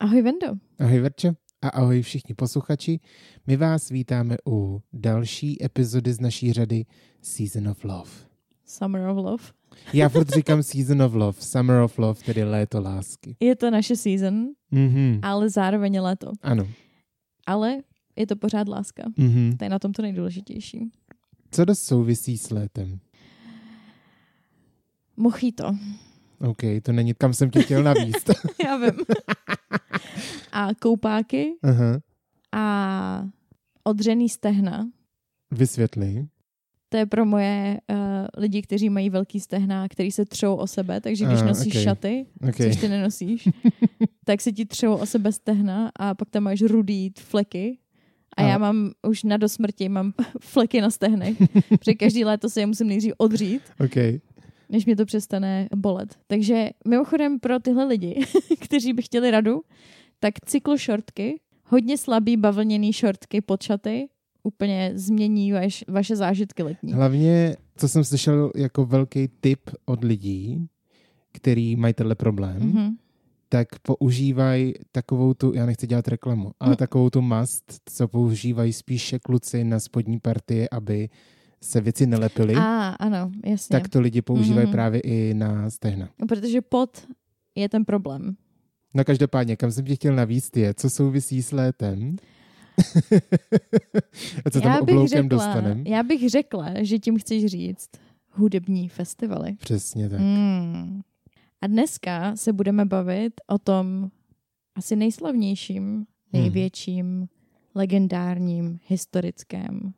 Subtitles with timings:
[0.00, 0.46] Ahoj Vendo.
[0.78, 1.28] Ahoj Verčo
[1.62, 3.00] a ahoj všichni posluchači.
[3.46, 6.84] My vás vítáme u další epizody z naší řady
[7.22, 8.10] Season of Love.
[8.66, 9.44] Summer of Love.
[9.92, 13.36] Já furt říkám Season of Love, Summer of Love, tedy léto lásky.
[13.40, 15.18] Je to naše season, Mhm.
[15.22, 16.32] ale zároveň je léto.
[16.42, 16.68] Ano.
[17.46, 17.78] Ale
[18.16, 19.02] je to pořád láska.
[19.16, 19.56] Mhm.
[19.56, 20.90] To je na tom to nejdůležitější.
[21.50, 22.98] Co dost souvisí s létem?
[25.16, 25.64] Mochito.
[26.40, 28.30] OK, to není, kam jsem tě chtěl navíst.
[28.64, 28.90] Já vím.
[30.52, 32.00] A koupáky Aha.
[32.52, 33.24] a
[33.84, 34.88] odřený stehna.
[35.50, 36.26] Vysvětli.
[36.88, 37.96] To je pro moje uh,
[38.36, 41.82] lidi, kteří mají velký stehna, který se třou o sebe, takže když Ah, nosíš ok.
[41.82, 42.56] šaty, OK.
[42.56, 43.48] což ty nenosíš,
[44.24, 47.78] tak se ti třou o sebe stehna a pak tam máš rudý fleky.
[48.36, 51.36] A A- já mám už na dosmrti, mám fleky na stehnech,
[51.68, 53.96] protože každý léto se je musím nejdřív odřít, OK.
[54.70, 56.18] Než mě to přestane bolet.
[56.26, 58.20] Takže mimochodem pro tyhle lidi,
[58.60, 59.60] kteří by chtěli radu,
[60.20, 64.08] tak cyklošortky, hodně slabý bavlněný šortky pod šaty,
[64.42, 66.92] úplně změní vaš, vaše zážitky letní.
[66.92, 70.66] Hlavně, co jsem slyšel jako velký tip od lidí,
[71.32, 72.96] který mají tenhle problém, Mhm.
[73.48, 76.76] tak používají takovou tu, já nechci dělat reklamu, ale Hm.
[76.76, 81.08] takovou tu mast, co používají spíše kluci na spodní partie, aby
[81.62, 83.78] se věci nelepily, A, ano, jasně.
[83.80, 84.72] tak to lidi používají Mhm.
[84.72, 86.08] právě i na stehna.
[86.28, 87.08] Protože pot
[87.54, 88.36] je ten problém.
[88.94, 92.16] No každopádně, kam jsem tě chtěl navíst je, co souvisí s létem.
[94.44, 95.86] A co tam já bych, obloukem řekla, dostanem.
[95.86, 97.88] já bych řekla, že tím chceš říct
[98.30, 99.52] hudební festivaly.
[99.54, 100.20] Přesně tak.
[100.20, 101.00] Mm.
[101.60, 104.10] A dneska se budeme bavit o tom
[104.74, 107.28] asi nejslavnějším, největším,
[107.74, 109.92] legendárním, historickém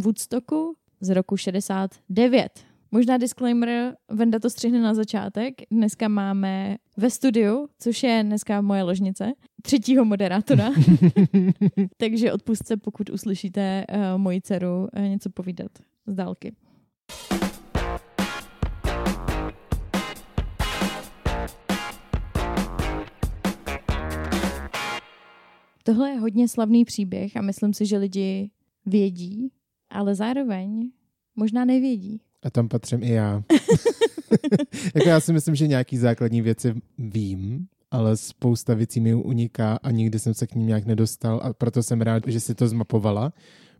[0.00, 2.64] Woodstocku z roku 69.
[2.90, 5.54] Možná disclaimer, Venda to střihne na začátek.
[5.70, 10.70] Dneska máme ve studiu, což je dneska moje ložnice, třetího moderátora.
[11.96, 15.70] Takže odpustce, pokud uslyšíte uh, moji dceru uh, něco povídat
[16.06, 16.52] z dálky.
[25.82, 28.50] Tohle je hodně slavný příběh a myslím si, že lidi
[28.86, 29.50] vědí,
[29.90, 30.90] ale zároveň
[31.36, 32.20] možná nevědí.
[32.42, 33.42] A tam patřím i já.
[34.94, 39.90] jako já si myslím, že nějaký základní věci vím, ale spousta věcí mi uniká a
[39.90, 43.32] nikdy jsem se k ním nějak nedostal a proto jsem rád, že si to zmapovala,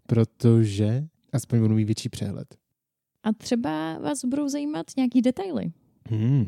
[0.07, 2.55] protože aspoň budu mít větší přehled.
[3.23, 5.73] A třeba vás budou zajímat nějaký detaily,
[6.09, 6.47] Hmm.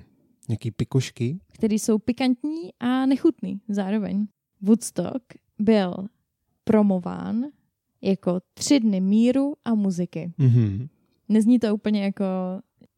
[0.48, 1.38] Nějaký pikošky?
[1.52, 4.26] které jsou pikantní a nechutný zároveň.
[4.60, 5.22] Woodstock
[5.58, 5.94] byl
[6.64, 7.44] promován
[8.02, 10.32] jako tři dny míru a muziky.
[10.38, 10.88] Mhm.
[11.28, 12.24] Nezní to úplně jako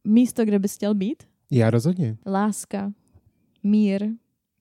[0.05, 1.23] místo, kde bys chtěl být?
[1.51, 2.17] Já rozhodně.
[2.27, 2.93] Láska,
[3.63, 4.07] mír,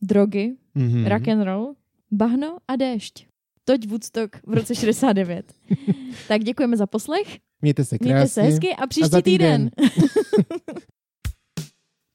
[0.01, 1.05] drogy, Mhm.
[1.05, 1.73] rock and roll,
[2.11, 3.27] bahno a déšť.
[3.65, 5.53] Toť Woodstock v roce 69.
[6.27, 7.37] tak děkujeme za poslech.
[7.61, 8.13] Mějte se krásně.
[8.13, 9.69] Mějte se hezky a příští za týden.
[9.75, 9.89] týden.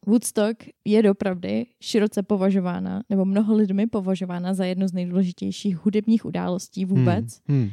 [0.09, 6.85] Woodstock je dopravdy široce považována, nebo mnoho lidmi považována za jednu z nejdůležitějších hudebních událostí
[6.85, 7.61] vůbec Hmm.
[7.61, 7.71] Hmm.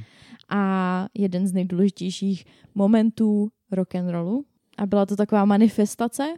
[0.50, 4.46] a jeden z nejdůležitějších momentů rock and rollu.
[4.78, 6.34] A byla to taková manifestace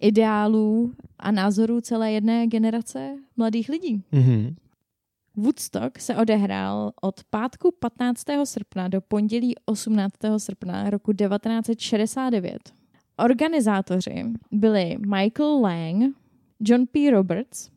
[0.00, 4.02] ideálů a názorů celé jedné generace mladých lidí.
[4.12, 4.54] Mhm.
[5.36, 8.24] Woodstock se odehrál od pátku 15.
[8.44, 10.14] srpna do pondělí 18.
[10.38, 12.58] srpna roku 1969.
[13.16, 16.16] Organizátoři byli Michael Lang,
[16.60, 17.10] John P.
[17.10, 17.68] Roberts,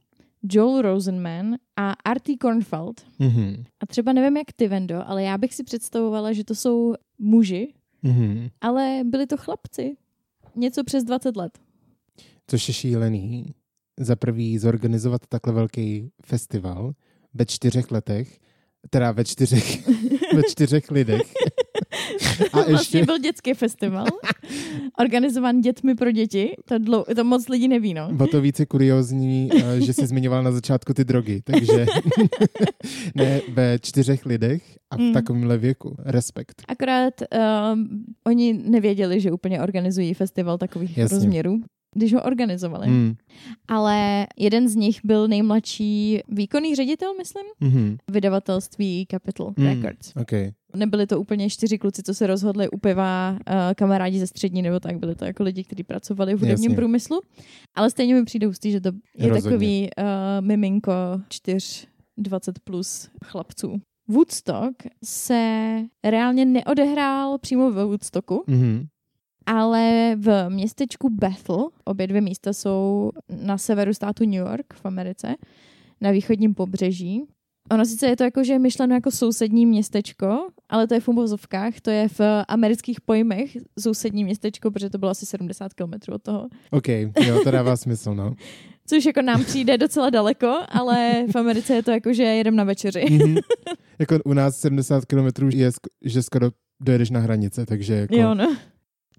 [0.52, 3.02] Joel Rosenman a Artie Kornfeld.
[3.20, 3.64] Mhm.
[3.80, 7.74] A třeba nevím jak ty, Vendo, ale já bych si představovala, že to jsou muži,
[8.04, 8.48] Mhm.
[8.62, 9.98] ale byli to chlapci.
[10.56, 11.60] Něco přes 20 let.
[12.48, 13.46] Což je šílený.
[14.00, 16.94] Za prvý zorganizovat takhle velký festival
[17.34, 18.40] ve čtyřech letech,
[18.90, 19.88] teda ve čtyřech,
[20.36, 21.34] ve čtyřech lidech.
[22.54, 24.06] A vlastně ještě, byl dětský festival,
[25.00, 26.56] organizovaný dětmi pro děti.
[26.66, 28.10] To, dlou, to moc lidí neví, no.
[28.20, 31.86] o to více kuriozní, eh, že jsi zmiňoval na začátku ty drogy, takže
[33.16, 35.14] ne ve čtyřech lidech a v Mm.
[35.14, 35.96] takovémhle věku.
[36.00, 36.62] Respekt.
[36.68, 37.14] Akorát
[37.74, 37.88] um,
[38.28, 41.18] oni nevěděli, že úplně organizují festival takových Jasně.
[41.18, 41.62] rozměrů,
[41.96, 42.88] když ho organizovali.
[42.88, 43.14] Mm.
[43.68, 47.98] Ale jeden z nich byl nejmladší výkonný ředitel, myslím, Mhm.
[48.12, 49.66] vydavatelství Capitol Mm.
[49.66, 50.14] Records.
[50.22, 50.52] Okay.
[50.78, 53.38] Nebyli to úplně čtyři kluci, co se rozhodli u piva, uh,
[53.76, 56.76] kamarádi ze střední nebo tak, byli to jako lidi, kteří pracovali v hudebním Jasně.
[56.76, 57.22] průmyslu.
[57.76, 59.42] Ale stejně mi přijde hustý, že to je Rozhodně.
[59.52, 60.06] takový uh,
[60.46, 60.92] miminko
[61.30, 61.88] čtyř
[62.18, 63.82] 20 plus chlapců.
[64.08, 68.86] Woodstock se reálně neodehrál přímo ve Woodstocku, Mhm.
[69.46, 73.12] ale v městečku Bethel, obě dvě místa jsou
[73.44, 75.36] na severu státu New York v Americe,
[76.02, 77.24] na východním pobřeží.
[77.72, 81.08] Ono sice je to jako, že je myšleno jako sousední městečko, ale to je v
[81.08, 86.22] uvozovkách, to je v amerických pojmech sousední městečko, protože to bylo asi 70 km od
[86.22, 86.48] toho.
[86.72, 88.36] OK, jo, to dává smysl, no.
[88.88, 92.64] Což jako nám přijde docela daleko, ale v Americe je to jako, že jedem na
[92.64, 93.06] večeři.
[93.06, 93.40] mm-hmm.
[94.00, 95.72] Jako u nás 70 km je,
[96.06, 96.50] že skoro
[96.80, 98.16] dojedeš na hranice, takže jako...
[98.16, 98.56] Jo, no.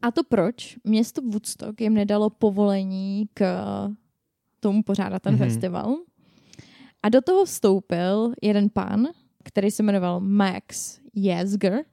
[0.02, 0.76] A to proč?
[0.84, 3.44] Město Woodstock jim nedalo povolení k
[4.60, 5.38] tomu pořádat ten mm-hmm.
[5.38, 5.96] festival.
[7.02, 9.08] A do toho vstoupil jeden pán,
[9.44, 11.84] který se jmenoval Max Yesger.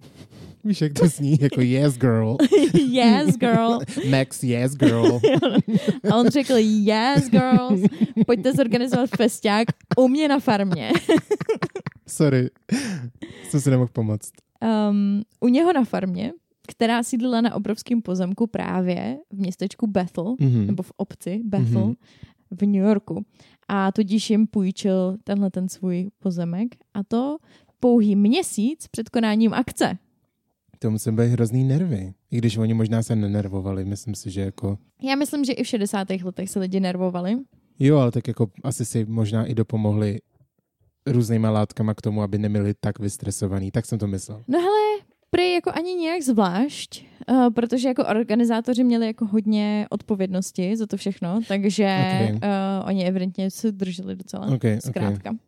[0.64, 1.38] Víš, jak to zní?
[1.40, 2.36] Jako yes girl.
[2.74, 3.78] yes girl.
[4.10, 5.20] Max yes girl.
[6.10, 7.80] A on řekl yes girls,
[8.26, 9.68] pojďte zorganizovat festiák
[9.98, 10.92] u mě na farmě.
[12.06, 12.50] Sorry,
[13.48, 14.32] jsem si nemohl pomoct.
[14.90, 16.32] Um, u něho na farmě,
[16.68, 20.66] která sídlila na obrovském pozemku právě v městečku Bethel, mm-hmm.
[20.66, 21.96] nebo v obci Bethel mm-hmm.
[22.50, 23.24] V New Yorku.
[23.68, 27.38] A tudíž jim půjčil tenhle ten svůj pozemek a to
[27.80, 29.98] pouhý měsíc před konáním akce.
[30.78, 32.14] To musí být hrozný nervy.
[32.30, 34.78] I když oni možná se nenervovali, myslím si, že jako...
[35.02, 36.08] Já myslím, že i v 60.
[36.24, 37.36] letech se lidi nervovali.
[37.78, 40.18] Jo, ale tak jako asi si možná i dopomohli
[41.06, 43.70] různýma látkama k tomu, aby nebyli tak vystresovaný.
[43.70, 44.44] Tak jsem to myslel.
[44.48, 50.76] No hele, prý jako ani nějak zvlášť, uh, protože jako organizátoři měli jako hodně odpovědnosti
[50.76, 52.32] za to všechno, takže okay.
[52.32, 52.40] uh,
[52.86, 55.30] oni evidentně se drželi docela okay, zkrátka.
[55.30, 55.38] Okay.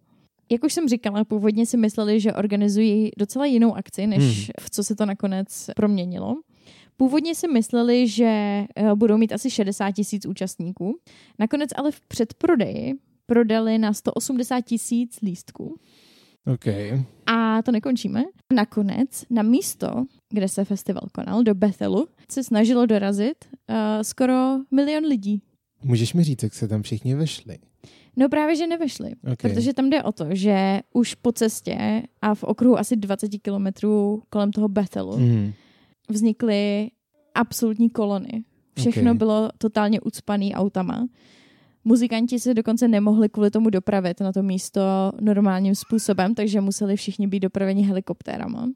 [0.52, 4.46] Jak už jsem říkala, původně si mysleli, že organizují docela jinou akci, než hmm.
[4.60, 6.36] v co se to nakonec proměnilo.
[6.96, 10.98] Původně si mysleli, že uh, budou mít asi 60 tisíc účastníků.
[11.38, 12.94] Nakonec ale v předprodeji
[13.26, 15.76] prodali na 180 tisíc lístků.
[16.46, 17.04] Okay.
[17.26, 18.24] A to nekončíme.
[18.52, 24.34] Nakonec na místo, kde se festival konal, do Bethelu, se snažilo dorazit uh, skoro
[24.70, 25.42] milion lidí.
[25.82, 27.58] Můžeš mi říct, jak se tam všichni vešli?
[28.16, 29.12] No právě, že nevešli.
[29.32, 29.36] Okay.
[29.36, 34.22] Protože tam jde o to, že už po cestě a v okruhu asi 20 kilometrů
[34.30, 35.52] kolem toho Bethelu mm.
[36.08, 36.90] vznikly
[37.34, 38.44] absolutní kolony.
[38.78, 39.14] Všechno okay.
[39.14, 41.06] bylo totálně ucpaný autama.
[41.84, 44.80] Muzikanti se dokonce nemohli kvůli tomu dopravit na to místo
[45.20, 48.68] normálním způsobem, takže museli všichni být dopraveni helikoptérama.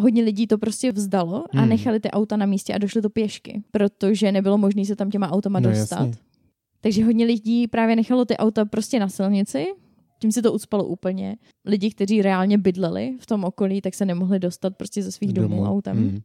[0.00, 1.68] Hodně lidí to prostě vzdalo a hmm.
[1.68, 5.30] nechali ty auta na místě a došli to pěšky, protože nebylo možné se tam těma
[5.30, 6.06] automa no, dostat.
[6.06, 6.22] Jasně.
[6.80, 9.66] Takže hodně lidí právě nechalo ty auta prostě na silnici,
[10.18, 11.36] tím se to ucpalo úplně.
[11.64, 15.48] Lidi, kteří reálně bydleli v tom okolí, tak se nemohli dostat prostě ze svých domů,
[15.48, 15.96] domů autem.
[15.96, 16.20] Hmm.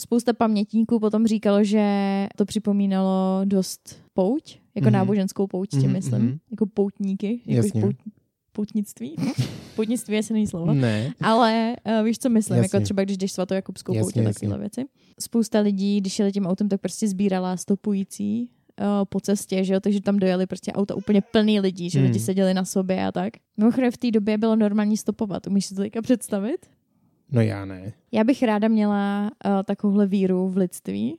[0.00, 1.86] Spousta pamětníků potom říkalo, že
[2.36, 4.92] to připomínalo dost pouť, jako mm-hmm.
[4.92, 5.92] náboženskou pouť, mm-hmm.
[5.92, 6.22] myslím.
[6.22, 6.38] Mhm.
[6.50, 7.96] Jako poutníky, jako pout,
[8.52, 9.16] poutnictví.
[9.76, 10.74] Poutnictví je silný slovo.
[10.74, 11.12] Ne.
[11.20, 12.76] Ale uh, víš, co myslím, jako Jasně.
[12.76, 14.84] jako třeba když jdeš svatojakubskou poutě, takovéhle věci.
[15.20, 18.50] Spousta lidí, když jeli tím autem, tak prostě sbírala stopující
[18.80, 22.06] uh, po cestě, že jo, takže tam dojeli prostě auta úplně plný lidí, že hmm.
[22.06, 23.32] lidi seděli na sobě a tak.
[23.56, 26.66] Mimochodem v té době bylo normální stopovat, umíš si to teďka představit?
[27.30, 27.92] No já ne.
[28.12, 31.18] Já bych ráda měla uh, takovouhle víru v lidství,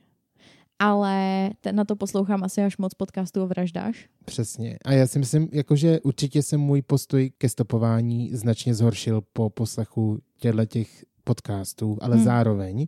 [0.78, 3.94] ale ten, na to poslouchám asi až moc podcastů o vraždách.
[4.24, 4.78] Přesně.
[4.84, 10.18] A já si myslím, jakože určitě se můj postoj ke stopování značně zhoršil po poslechu
[10.38, 12.24] těchto těch podcastů, ale hmm.
[12.24, 12.86] zároveň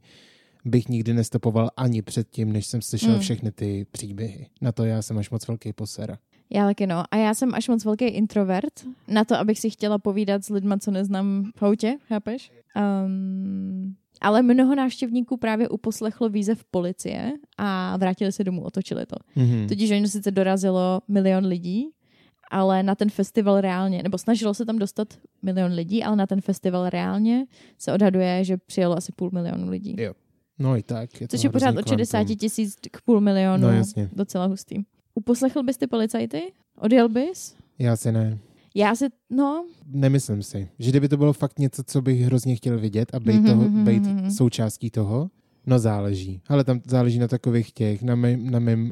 [0.65, 3.21] bych nikdy nestopoval ani předtím, než jsem slyšel hmm.
[3.21, 4.47] všechny ty příběhy.
[4.61, 6.19] Na to já jsem až moc velký posera.
[6.53, 7.05] Já taky no.
[7.11, 10.79] A já jsem až moc velký introvert na to, abych si chtěla povídat s lidma,
[10.79, 12.53] co neznám v autě, chápeš?
[13.05, 19.17] Um, ale mnoho návštěvníků právě uposlechlo výzev policie a vrátili se domů, otočili to.
[19.37, 19.69] Mm-hmm.
[19.69, 21.89] Tudíž oni sice dorazilo milion lidí,
[22.51, 25.09] ale na ten festival reálně, nebo snažilo se tam dostat
[25.43, 27.47] milion lidí, ale na ten festival reálně
[27.79, 29.97] se odhaduje, že přijelo asi půl milionu lidí.
[29.99, 30.13] Jo.
[30.59, 31.21] No i tak.
[31.21, 33.63] Je Což je pořád od 60 tisíc k půl milionu.
[33.63, 34.11] No, jasně.
[34.13, 34.83] Docela hustý.
[35.21, 36.53] Uposlechl bys ty policajty?
[36.77, 37.55] Odjel bys?
[37.79, 38.39] Já si ne.
[38.75, 39.67] Já si, no...
[39.87, 40.69] Nemyslím si.
[40.79, 43.63] Že kdyby to bylo fakt něco, co bych hrozně chtěl vidět a být, mm-hmm, toho,
[43.63, 44.37] mhm, být mm-hmm.
[44.37, 45.31] součástí toho,
[45.67, 46.41] no záleží.
[46.49, 48.89] Ale tam záleží na takových těch, na mém, na uh,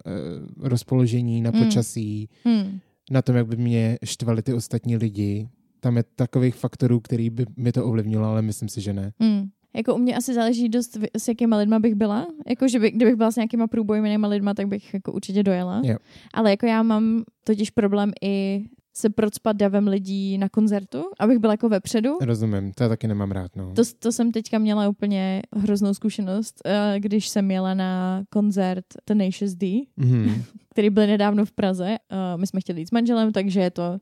[0.58, 1.64] rozpoložení, na mm.
[1.64, 2.78] počasí, mm.
[3.10, 5.48] na tom, jak by mě štvali ty ostatní lidi.
[5.80, 9.12] Tam je takových faktorů, který by mi to ovlivnilo, ale myslím si, že ne.
[9.18, 9.48] Mm.
[9.76, 12.26] Jako u mě asi záleží dost, s jakýma lidma bych byla.
[12.48, 15.82] Jako, že by, kdybych byla s nějakýma průbojnýma lidma, tak bych jako určitě dojela.
[15.84, 15.96] Jo.
[16.34, 18.64] Ale jako já mám totiž problém i
[18.98, 22.16] se procpat davem lidí na koncertu, abych byla jako vepředu.
[22.20, 23.56] Rozumím, to já taky nemám rád.
[23.56, 23.72] No.
[23.74, 29.54] To, to jsem teďka měla úplně hroznou zkušenost, eh, když jsem jela na koncert Tenacious
[29.54, 30.42] D, mm-hmm.
[30.70, 31.88] který byl nedávno v Praze.
[31.88, 33.98] Eh, my jsme chtěli jít s manželem, takže je to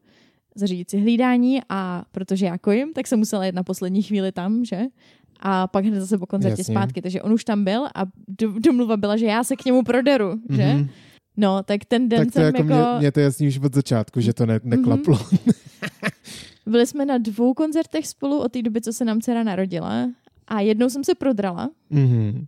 [0.54, 4.64] zařídit si hlídání a protože já kojím, tak jsem musela jít na poslední chvíli tam,
[4.64, 4.82] že?
[5.40, 6.74] A pak hned zase po koncertě Jasně.
[6.74, 8.02] zpátky, takže on už tam byl a
[8.58, 10.56] domluva byla, že já se k němu proderu, mm-hmm.
[10.56, 10.86] že?
[11.36, 12.58] No, tak ten den tak to jsem jako...
[12.58, 12.90] jako...
[12.90, 15.14] Mě, mě to jasný už od začátku, že to ne, neklaplo.
[15.14, 15.52] Mm-hmm.
[16.66, 20.08] Byli jsme na dvou koncertech spolu od té doby, co se nám dcera narodila.
[20.48, 22.44] A jednou jsem se prodrala, Mhm.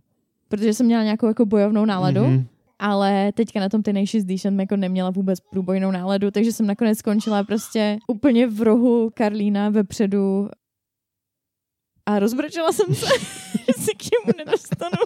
[0.47, 2.21] protože jsem měla nějakou jako bojovnou náladu.
[2.21, 2.45] Mhm.
[2.79, 6.97] Ale teďka na tom Tenacious D jsem jako neměla vůbec průbojnou náladu, takže jsem nakonec
[6.97, 10.49] skončila prostě úplně v rohu Karlína vepředu
[12.09, 13.05] a rozbrčela jsem se,
[13.67, 14.97] že se k němu nedostanu.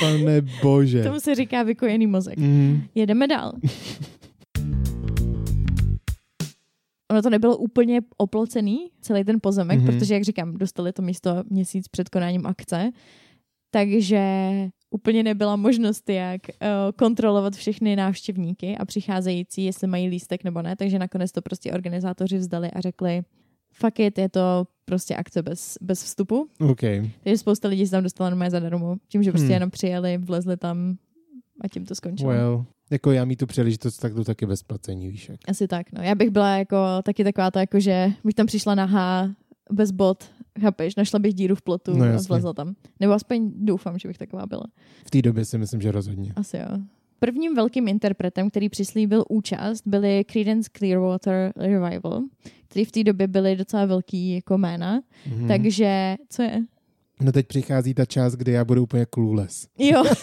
[0.00, 1.02] Pane bože.
[1.02, 2.38] Tomu se říká vykojený mozek.
[2.38, 2.82] Mhm.
[2.94, 3.52] Jedeme dál.
[7.10, 9.88] Ono to nebylo úplně oplocený, celý ten pozemek, Mhm.
[9.88, 9.98] mm-hmm.
[9.98, 12.90] protože, jak říkám, dostali to místo měsíc před konáním akce,
[13.70, 14.22] takže
[14.90, 16.66] úplně nebyla možnost, jak uh,
[16.96, 22.38] kontrolovat všechny návštěvníky a přicházející, jestli mají lístek nebo ne, takže nakonec to prostě organizátoři
[22.38, 23.22] vzdali a řekli,
[23.80, 26.48] fuck it, je to prostě akce bez, bez vstupu.
[26.60, 26.80] OK.
[27.24, 29.54] Takže spousta lidí se tam dostala normálně zadarmo, tím, že prostě Hmm.
[29.54, 30.96] jenom přijeli, vlezli tam
[31.60, 32.30] a tím to skončilo.
[32.30, 35.40] Well, jako já mít tu příležitost, tak jdu taky bez placení, víš jak.
[35.48, 36.02] Asi tak, no.
[36.02, 39.30] Já bych byla jako taky taková ta, jako že bych tam přišla nahá,
[39.72, 40.24] bez bot,
[40.60, 42.74] chápeš, našla bych díru v plotu No a vlezla tam.
[43.00, 44.64] Nebo aspoň doufám, že bych taková byla.
[45.06, 46.32] V té době si myslím, že rozhodně.
[46.36, 46.78] Asi jo.
[47.18, 52.22] Prvním velkým interpretem, který přislíbil účast, byli Creedence Clearwater Revival,
[52.68, 55.00] který v té době byli docela velký jako jména.
[55.26, 55.48] Mhm.
[55.48, 56.62] Takže, co je?
[57.20, 59.66] No teď přichází ta část, kdy já budu úplně clueless.
[59.78, 60.04] Jo,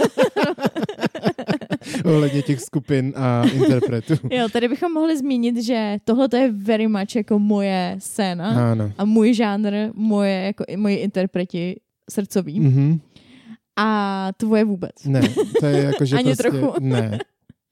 [2.05, 4.13] Ohledně těch skupin a interpretů.
[4.31, 8.91] jo, tady bychom mohli zmínit, že tohle je very much jako moje scéna Ano.
[8.97, 12.59] a můj žánr, moje, jako, i moji interpreti srdcový.
[12.59, 12.99] Mhm.
[13.77, 14.91] A tvoje vůbec.
[15.05, 15.21] Ne,
[15.59, 16.73] to je jako, že Ani prostě, trochu.
[16.79, 17.19] ne,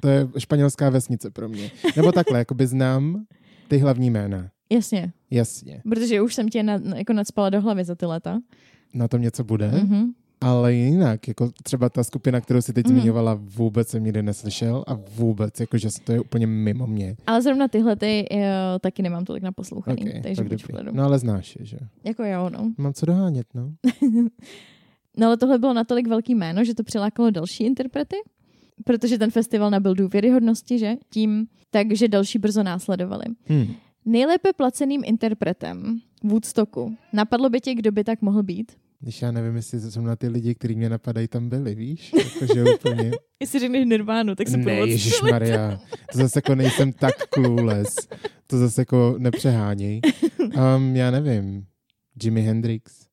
[0.02, 1.72] to je španělská vesnice pro mě.
[1.96, 3.26] Nebo takhle, jakoby znám
[3.68, 4.50] ty hlavní jména.
[4.72, 8.40] Jasně, Jasně, protože už jsem tě na, jako nadspala do hlavy za ty leta.
[8.94, 10.12] na tom něco bude, Mhm.
[10.42, 12.96] ale jinak, jako třeba ta skupina, kterou si teď Mhm.
[12.96, 17.16] zmiňovala, vůbec jsem nikdy neslyšel a vůbec, jakože to je úplně mimo mě.
[17.28, 20.66] Ale zrovna tyhle ty jo, taky nemám tolik naposlouchaný, Okay, takže tak buď.
[20.92, 21.78] No ale znáš je, že?
[22.04, 22.74] Jako jo, no.
[22.78, 23.72] Mám co dohánět, no.
[25.18, 28.16] No ale tohle bylo natolik velký jméno, že to přilákalo další interprety,
[28.86, 30.94] protože ten festival nabyl důvěryhodnosti, že?
[31.10, 33.26] Tím, takže další brzo následovali.
[33.50, 33.74] Hm.
[34.06, 36.96] Nejlépe placeným interpretem Woodstocku.
[37.14, 38.72] Napadlo by tě, kdo by tak mohl být?
[39.00, 42.12] Když já nevím, jestli to jsou na ty lidi, kteří mě napadají, tam byli, víš?
[42.42, 43.12] Jakože úplně...
[43.40, 44.74] Jestli řekneš Nirvánu, tak se ne.
[44.74, 45.80] Ježíš Maria,
[46.12, 47.96] to zase jako nejsem tak clueless.
[48.48, 50.02] To zase jako nepřeháněj.
[50.76, 51.66] Um, já nevím.
[52.24, 53.08] Jimi Hendrix.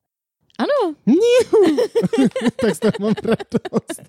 [0.58, 0.94] Ano,
[2.60, 4.02] tak z toho mám radost.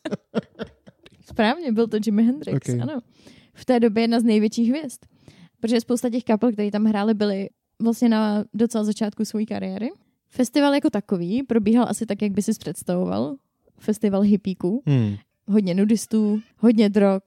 [1.26, 2.80] správně, byl to Jimi Hendrix, Ok.
[2.82, 3.00] ano.
[3.54, 5.00] V té době jedna z největších hvězd.
[5.60, 7.50] Protože spousta těch kapel, které tam hrály, byly
[7.82, 9.90] vlastně na docela začátku své kariéry.
[10.30, 13.36] Festival jako takový probíhal asi tak, jak by si představoval.
[13.80, 14.84] Festival hippíků.
[14.86, 15.16] Hmm.
[15.48, 17.22] Hodně nudistů, hodně drog.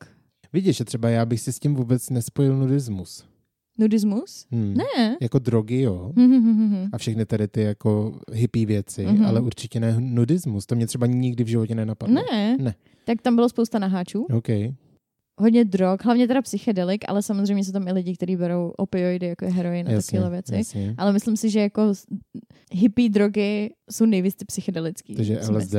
[0.52, 3.24] Vidíš, že třeba já bych si s tím vůbec nespojil nudismus.
[3.82, 4.46] Nudismus?
[4.52, 4.74] Hmm.
[4.74, 5.16] Ne.
[5.20, 6.12] Jako drogy, jo.
[6.16, 6.88] Mhm.
[6.92, 9.24] A všechny tady ty jako hippie věci, Mhm.
[9.26, 10.66] ale určitě ne nudismus.
[10.66, 12.14] To mě třeba nikdy v životě nenapadlo.
[12.32, 12.56] Ne.
[12.60, 12.74] Ne.
[13.04, 14.26] Tak tam bylo spousta naháčů.
[14.32, 14.48] OK.
[15.40, 19.44] Hodně drog, hlavně teda psychedelik, ale samozřejmě jsou tam i lidi, kteří berou opioidy, jako
[19.44, 20.54] je heroin a takové věci.
[20.54, 20.94] jasně.
[20.98, 21.92] Ale myslím si, že jako
[22.72, 25.14] hippie drogy jsou nejvíc ty psychedelický.
[25.14, 25.74] Takže LSD,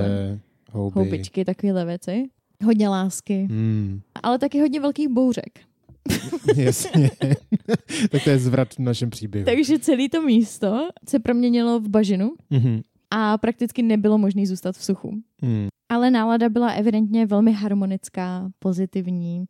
[0.71, 0.99] houby.
[0.99, 2.23] Houbičky, takovéhle věci.
[2.65, 3.47] Hodně lásky.
[3.49, 4.01] Hmm.
[4.23, 5.59] Ale taky hodně velkých bouřek.
[6.55, 7.11] Jasně.
[8.11, 9.45] tak to je zvrat v našem příběhu.
[9.45, 12.81] Takže celé to místo se proměnilo v bažinu Mhm.
[13.11, 15.21] a prakticky nebylo možné zůstat v suchu.
[15.41, 15.67] Hmm.
[15.89, 19.45] Ale nálada byla evidentně velmi harmonická, pozitivní,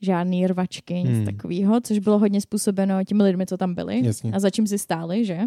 [0.00, 1.24] žádný rvačky, nic hmm.
[1.24, 4.32] takového, což bylo hodně způsobeno těmi lidmi, co tam byli Jasně.
[4.32, 5.38] a za čím si stáli, že?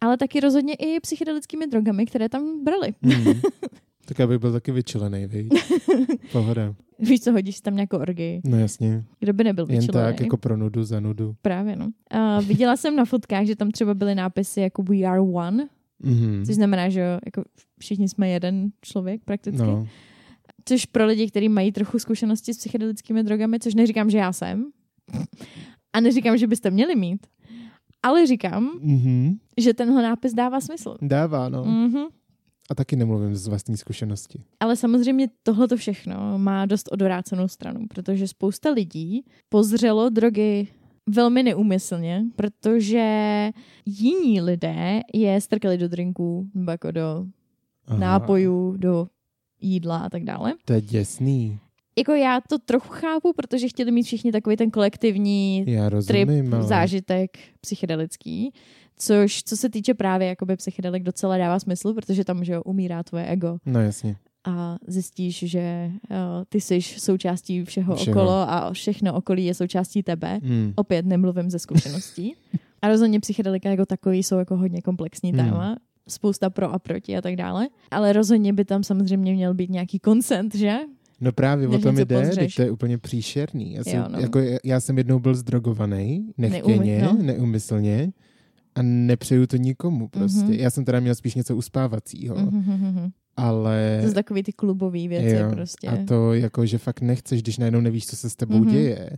[0.00, 2.94] Ale taky rozhodně i psychedelickými drogami, které tam brali.
[3.02, 3.24] Hmm.
[4.08, 5.48] tak já bych byl taky vyčilený, víš?
[6.32, 6.74] Pohoda.
[6.98, 8.40] Víš co, hodíš tam nějakou orgii.
[8.44, 9.04] No jasně.
[9.20, 10.06] Kdo by nebyl Jen vyčilený?
[10.06, 11.34] tak, jako pro nudu za nudu.
[11.42, 11.88] Právě, no.
[12.10, 15.68] A viděla jsem na fotkách, že tam třeba byly nápisy jako We are one,
[16.02, 16.42] Mhm.
[16.46, 17.44] což znamená, že jako
[17.78, 19.62] všichni jsme jeden člověk prakticky.
[19.62, 19.86] No.
[20.64, 24.66] Což pro lidi, kteří mají trochu zkušenosti s psychedelickými drogami, což neříkám, že já jsem.
[25.92, 27.26] A neříkám, že byste měli mít.
[28.02, 29.38] Ale říkám, Mhm.
[29.60, 30.96] že tenhle nápis dává smysl.
[31.02, 31.64] Dává, no.
[31.64, 32.04] Mhm.
[32.70, 34.42] A taky nemluvím z vlastní zkušenosti.
[34.60, 40.68] Ale samozřejmě tohle všechno má dost odvrácenou stranu, protože spousta lidí pozřelo drogy
[41.08, 43.50] velmi neúmyslně, protože
[43.86, 47.26] jiní lidé je strkali do drinků nebo jako do
[47.86, 47.98] Aha.
[47.98, 49.08] nápojů, do
[49.60, 50.54] jídla a tak dále.
[50.64, 51.58] To je děsný.
[51.98, 56.54] Jako já to trochu chápu, protože chtěli mít všichni takový ten kolektivní Já trip, rozumím,
[56.54, 56.62] ale...
[56.62, 58.52] zážitek psychedelický,
[58.98, 63.02] což co se týče právě jakoby psychedelik docela dává smysl, protože tam, že jo, umírá
[63.02, 64.16] tvoje ego No jasně.
[64.44, 66.16] a zjistíš, že uh,
[66.48, 68.16] ty jsi součástí všeho, Všeho.
[68.20, 70.40] okolo a všechno okolí je součástí tebe.
[70.44, 70.72] Hmm.
[70.76, 72.34] Opět nemluvím ze zkušeností.
[72.82, 75.44] A rozhodně psychedelika jako takový jsou jako hodně komplexní Hmm.
[75.44, 75.76] téma.
[76.08, 77.68] Spousta pro a proti a tak dále.
[77.90, 80.76] Ale rozhodně by tam samozřejmě měl být nějaký consent, že?
[81.20, 83.74] No právě o Než tom něco jde, teď to je úplně příšerný.
[83.74, 84.18] Já jsem, Jo, no.
[84.20, 87.22] jako, já jsem jednou byl zdrogovaný, nechtěně, Neúmy- no.
[87.22, 88.12] neumyslně
[88.78, 90.42] a nepřeju to nikomu prostě.
[90.44, 90.52] Mhm.
[90.52, 93.10] Já jsem teda měl spíš něco uspávacího, Mhm.
[93.36, 93.98] ale...
[94.02, 95.88] To jsou takový ty klubový věci jo, prostě.
[95.88, 98.70] A to jako, že fakt nechceš, když najednou nevíš, co se s tebou Mhm.
[98.72, 99.10] děje.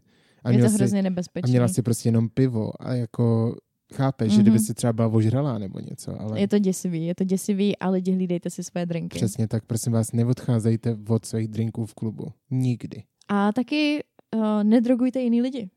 [0.45, 1.03] A je to si, hrozně
[1.43, 3.57] a měla si prostě jenom pivo a jako
[3.95, 4.43] chápeš, že Mhm.
[4.43, 7.89] kdyby si třeba byla ožralá nebo něco, ale Je to děsivý, je to děsivý a
[7.91, 9.17] lidi hlídejte si své drinky.
[9.19, 12.27] přesně tak, prosím vás, neodcházejte od svých drinků v klubu.
[12.51, 13.03] Nikdy.
[13.29, 14.01] A taky
[14.37, 15.71] uh, nedrogujte jiný lidi.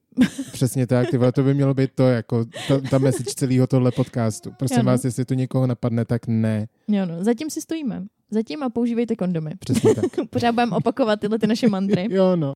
[0.52, 3.92] Přesně tak, ty vole, to by mělo být to, jako ta, ta message celého tohle
[3.92, 4.52] podcastu.
[4.60, 4.86] Prosím Ano.
[4.92, 6.68] vás, jestli tu někoho napadne, tak ne.
[6.88, 8.04] Jo, no, zatím si stojíme.
[8.32, 9.52] Zatím a používejte kondomy.
[9.60, 10.06] Přesně tak.
[10.30, 12.08] Pořád budeme opakovat tyhle ty naše mantry.
[12.12, 12.54] Jo, no.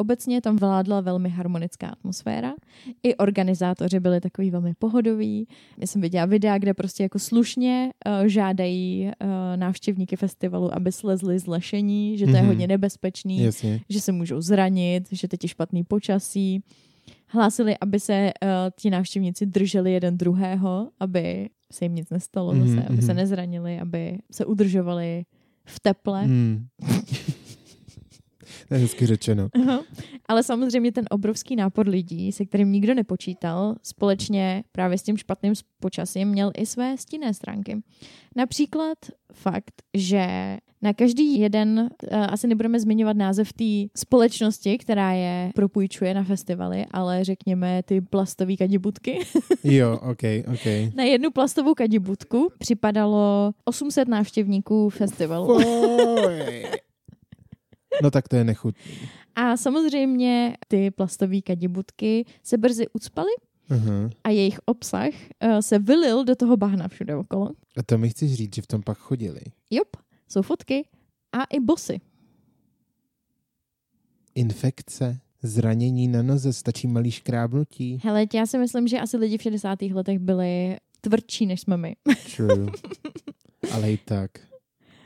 [0.00, 2.52] Obecně tam vládla velmi harmonická atmosféra.
[3.02, 5.46] I organizátoři byli takový velmi pohodoví.
[5.78, 11.38] Já jsem viděla videa, kde prostě jako slušně uh, žádají uh, návštěvníky festivalu, aby slezli
[11.38, 12.46] z lešení, že to je Mhm.
[12.46, 13.80] hodně nebezpečný, Jasně.
[13.88, 16.62] že se můžou zranit, že teď je špatný počasí.
[17.26, 18.48] Hlásili, aby se uh,
[18.80, 23.16] ti návštěvníci drželi jeden druhého, aby se jim nic nestalo Mhm, zase, aby se mhm.
[23.16, 25.24] nezranili, aby se udržovali
[25.64, 26.22] v teple.
[26.24, 26.66] Hmm.
[28.70, 29.48] to je hezky řečeno.
[29.54, 29.82] Aha.
[30.28, 35.52] Ale samozřejmě ten obrovský nápor lidí, se kterým nikdo nepočítal, společně právě s tím špatným
[35.80, 37.82] počasím měl i své stinné stránky.
[38.36, 38.98] Například
[39.32, 43.64] fakt, že na každý jeden, eh, asi nebudeme zmiňovat název té
[43.96, 49.18] společnosti, která je propůjčuje na festivaly, ale řekněme ty plastové kadibutky.
[49.64, 50.22] Jo, ok,
[50.52, 50.94] ok.
[50.94, 55.58] na jednu plastovou kadibutku připadalo 800 návštěvníků festivalu.
[58.02, 58.92] No tak to je nechutný.
[59.34, 63.30] A samozřejmě ty plastové kadibutky se brzy ucpaly
[63.70, 64.10] Aha.
[64.24, 65.10] a jejich obsah
[65.44, 67.50] uh, se vylil do toho bahna všude okolo.
[67.76, 69.40] A to mi chceš říct, že v tom pak chodili.
[69.70, 69.96] Jop,
[70.28, 70.88] jsou fotky
[71.32, 72.00] a i bosy.
[74.34, 78.00] Infekce, zranění na noze, stačí malý škrábnutí.
[78.02, 79.82] Hele, já si myslím, že asi lidi v 60.
[79.82, 81.96] letech byli tvrdší, než jsme my.
[82.36, 82.66] True.
[83.72, 84.30] Ale i tak.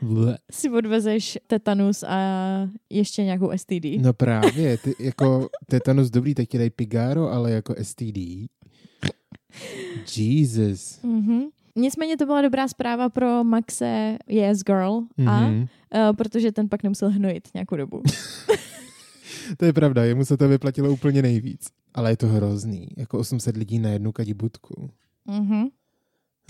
[0.01, 0.37] Ble.
[0.51, 2.17] si odvezeš tetanus a
[2.89, 3.85] ještě nějakou STD.
[4.01, 8.17] No právě, ty, jako tetanus dobrý, tak ti dají Pigaro, ale jako STD.
[10.17, 10.99] Jesus.
[11.03, 11.41] Mm-hmm.
[11.75, 15.61] Nicméně to byla dobrá zpráva pro Maxe Yes Girl, a, Mhm.
[15.61, 15.67] uh,
[16.17, 18.01] protože ten pak nemusel hnojit nějakou dobu.
[19.57, 21.67] To je pravda, jemu se to vyplatilo úplně nejvíc.
[21.93, 22.87] Ale je to hrozný.
[22.97, 24.89] Jako 800 lidí na jednu kadibutku.
[25.27, 25.69] mm-hmm.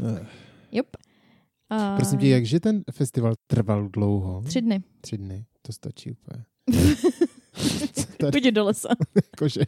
[0.03, 0.27] Ugh.
[0.71, 0.87] Jop.
[1.69, 4.41] A Prosím tě, jakže ten festival trval dlouho?
[4.41, 4.83] Tři dny.
[5.01, 5.45] Tři dny.
[5.61, 6.43] To stačí úplně.
[8.31, 8.89] Pojď do lesa.
[9.15, 9.61] Jakože,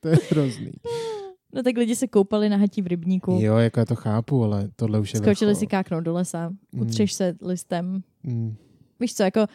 [0.00, 0.72] to je hrozný.
[1.54, 3.38] No tak lidi se koupali na hatí v rybníku.
[3.40, 5.60] Jo, jako já to chápu, ale tohle už je Skočili vrchol.
[5.60, 6.80] si káknout do lesa, Mm.
[6.82, 8.02] utřeš se listem.
[8.22, 8.54] Mm,
[9.00, 9.46] Víš co, jako,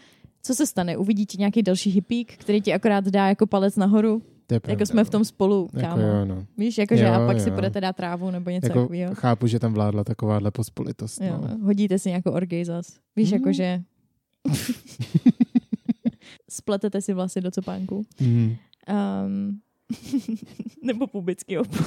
[0.42, 0.98] co se stane?
[0.98, 4.22] Uvidí ti nějaký další hippík, který ti akorát dá jako palec nahoru?
[4.48, 4.74] To je pravda.
[4.74, 6.02] jako jsme v tom spolu, Jako kámo.
[6.02, 6.46] jo, no.
[6.58, 7.56] Víš, jakože Jo, a pak si jo.
[7.56, 9.16] budete dát trávu nebo něco Jako takového.
[9.16, 11.22] chápu, že tam vládla takováhle pospolitost.
[11.22, 11.58] Jo, No.
[11.66, 12.88] hodíte si nějakou orgej zas.
[13.16, 13.38] Víš, Mm.
[13.38, 13.82] jakože...
[16.50, 18.06] Spletete si vlasy do copánku.
[18.22, 18.56] Mm.
[19.26, 19.60] Um,
[20.84, 21.86] nebo pubický opon.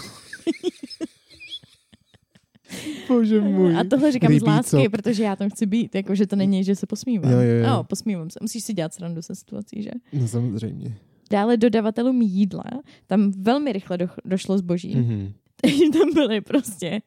[3.09, 3.77] Bože můj.
[3.77, 4.91] A tohle říkám z Rybí lásky, cop.
[4.93, 5.95] protože já tam chci být.
[5.95, 7.33] Jakože to není, že se posmívám.
[7.33, 7.67] Jo, jo, jo.
[7.67, 8.39] No, posmívám se.
[8.43, 9.91] Musíš si dělat srandu se situací, že?
[10.13, 10.97] No samozřejmě.
[11.31, 12.65] Dále dodavatelům jídla.
[13.07, 14.97] Tam velmi rychle do, došlo zboží.
[14.97, 15.03] Mm.
[15.03, 15.33] Mhm.
[15.93, 17.01] tam byli prostě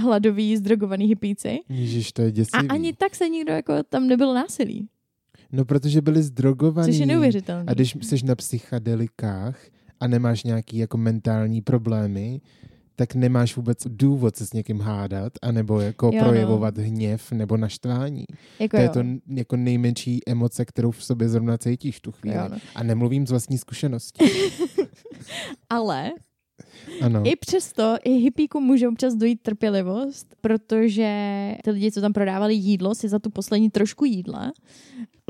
[0.00, 1.58] hladoví, zdrogovaní hypíci.
[1.68, 2.68] Ježiš, to je A děsivý.
[2.68, 4.88] ani tak se nikdo, jako tam nebylo násilí.
[5.52, 6.92] No, protože byli zdrogovaní.
[6.92, 7.64] Což je neuvěřitelné.
[7.66, 9.58] A když jsi na psychedelikách
[10.00, 12.40] a nemáš nějaký jako mentální problémy,
[12.96, 16.20] tak nemáš vůbec důvod se s někým hádat, anebo jako Jo, no.
[16.28, 18.24] projevovat hněv nebo naštvání.
[18.60, 18.92] Jako to je jo.
[18.92, 22.36] to n- jako nejmenší emoce, kterou v sobě zrovna cítíš tu chvíli.
[22.36, 22.56] Jo, no.
[22.74, 24.24] A nemluvím z vlastní zkušenosti.
[25.70, 26.10] Ale
[27.02, 27.22] Ano.
[27.26, 31.10] i přesto i hippíku může občas dojít trpělivost, protože
[31.64, 34.52] ty lidi, co tam prodávali jídlo, si za tu poslední trošku jídla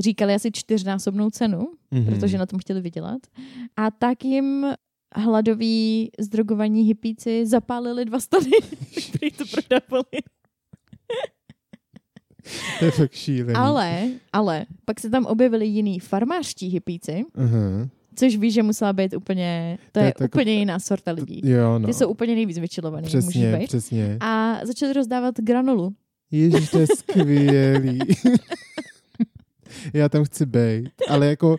[0.01, 2.05] říkali asi čtyřnásobnou cenu, Mhm.
[2.07, 3.19] protože na tom chtěli vydělat.
[3.77, 4.67] A tak jim
[5.17, 8.51] hladoví, zdrogovaní hippíci zapálili dva stany,
[9.09, 10.05] který to prodávali.
[12.79, 13.55] To je fakt šílený.
[13.55, 17.89] Ale, ale, pak se tam objevili jiný farmářští hippíci, Aha.
[18.17, 21.41] což víš, že musela být úplně, to, To je, je tak- úplně jiná sorta lidí.
[21.45, 21.87] Jo, no.
[21.87, 23.67] Ty jsou úplně nejvíc vyčilovaný, Přesně, být.
[23.67, 24.17] přesně.
[24.21, 25.95] A začali rozdávat granulu.
[26.31, 27.99] Ježíš, to je skvělý.
[29.95, 31.57] Já tam chci být, ale jako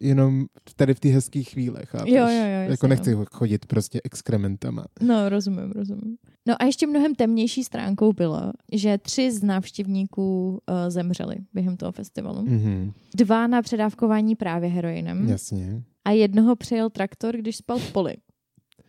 [0.00, 1.88] jenom tady v těch hezkých chvílech.
[1.88, 2.12] Chápeš?
[2.12, 3.24] Jo, jo, jo, jasně, jako nechci jo.
[3.32, 4.84] chodit prostě exkrementama.
[5.00, 6.16] No, rozumím, rozumím.
[6.48, 10.58] No a ještě mnohem temnější stránkou bylo, že tři z návštěvníků uh,
[10.88, 12.42] zemřeli během toho festivalu.
[12.42, 15.82] Mhm, Dva na předávkování právě heroinem jasně.
[16.04, 18.14] a jednoho přejel traktor, když spal v poli.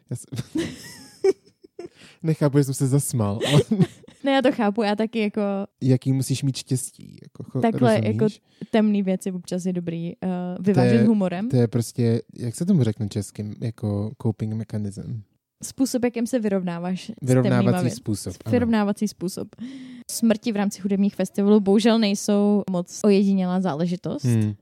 [0.10, 0.26] Já s...
[2.24, 3.40] Nechápu, že jsem se zasmal.
[3.52, 3.62] ale
[4.24, 5.42] Ne, já to chápu, já taky jako
[5.82, 7.18] Jaký musíš mít štěstí.
[7.24, 8.16] Jako, Takhle, rozumíš?
[8.16, 8.26] jako
[8.72, 10.30] temný věci občas je dobrý uh,
[10.66, 11.50] vyvážet je- humorem.
[11.50, 15.22] To je prostě, jak se tomu řekne českým, jako coping mechanism.
[15.64, 17.94] Způsob, jakým se vyrovnáváš s Vyrovnávací věc.
[17.96, 18.34] způsob.
[18.46, 18.52] ano.
[18.52, 19.48] Vyrovnávací způsob.
[20.12, 24.24] Smrti v rámci hudebních festivalů bohužel nejsou moc ojedinělá záležitost.
[24.24, 24.54] Hmm.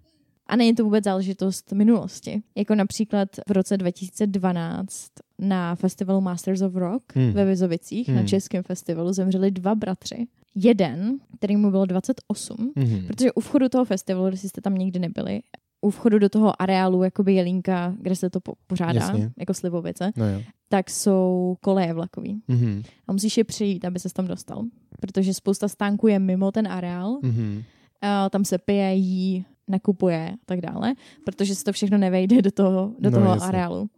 [0.48, 2.42] A není to vůbec záležitost minulosti.
[2.56, 7.32] Jako například v roce 2012 na festivalu Masters of Rock Hmm.
[7.32, 8.28] ve Vizovicích, na Hmm.
[8.28, 10.28] českém festivalu, zemřeli dva bratři.
[10.56, 13.08] Jeden, který mu bylo 28, Mhm.
[13.08, 15.40] protože u vchodu toho festivalu, jestli jste tam nikdy nebyli,
[15.82, 19.32] u vchodu do toho areálu, jakoby Jelínka, kde se to po- pořádá, Jasně.
[19.40, 20.42] jako Slivovice, No jo.
[20.70, 22.42] tak jsou koleje vlakový.
[22.48, 22.84] Mhm.
[23.08, 24.64] A musíš je přejít, aby se tam dostal.
[25.02, 27.64] Protože spousta stánků je mimo ten areál, Mhm.
[28.02, 30.94] a tam se pije, jí, nakupuje a tak dále,
[31.26, 33.48] protože se to všechno nevejde do toho, do No, toho jasně.
[33.48, 33.90] areálu.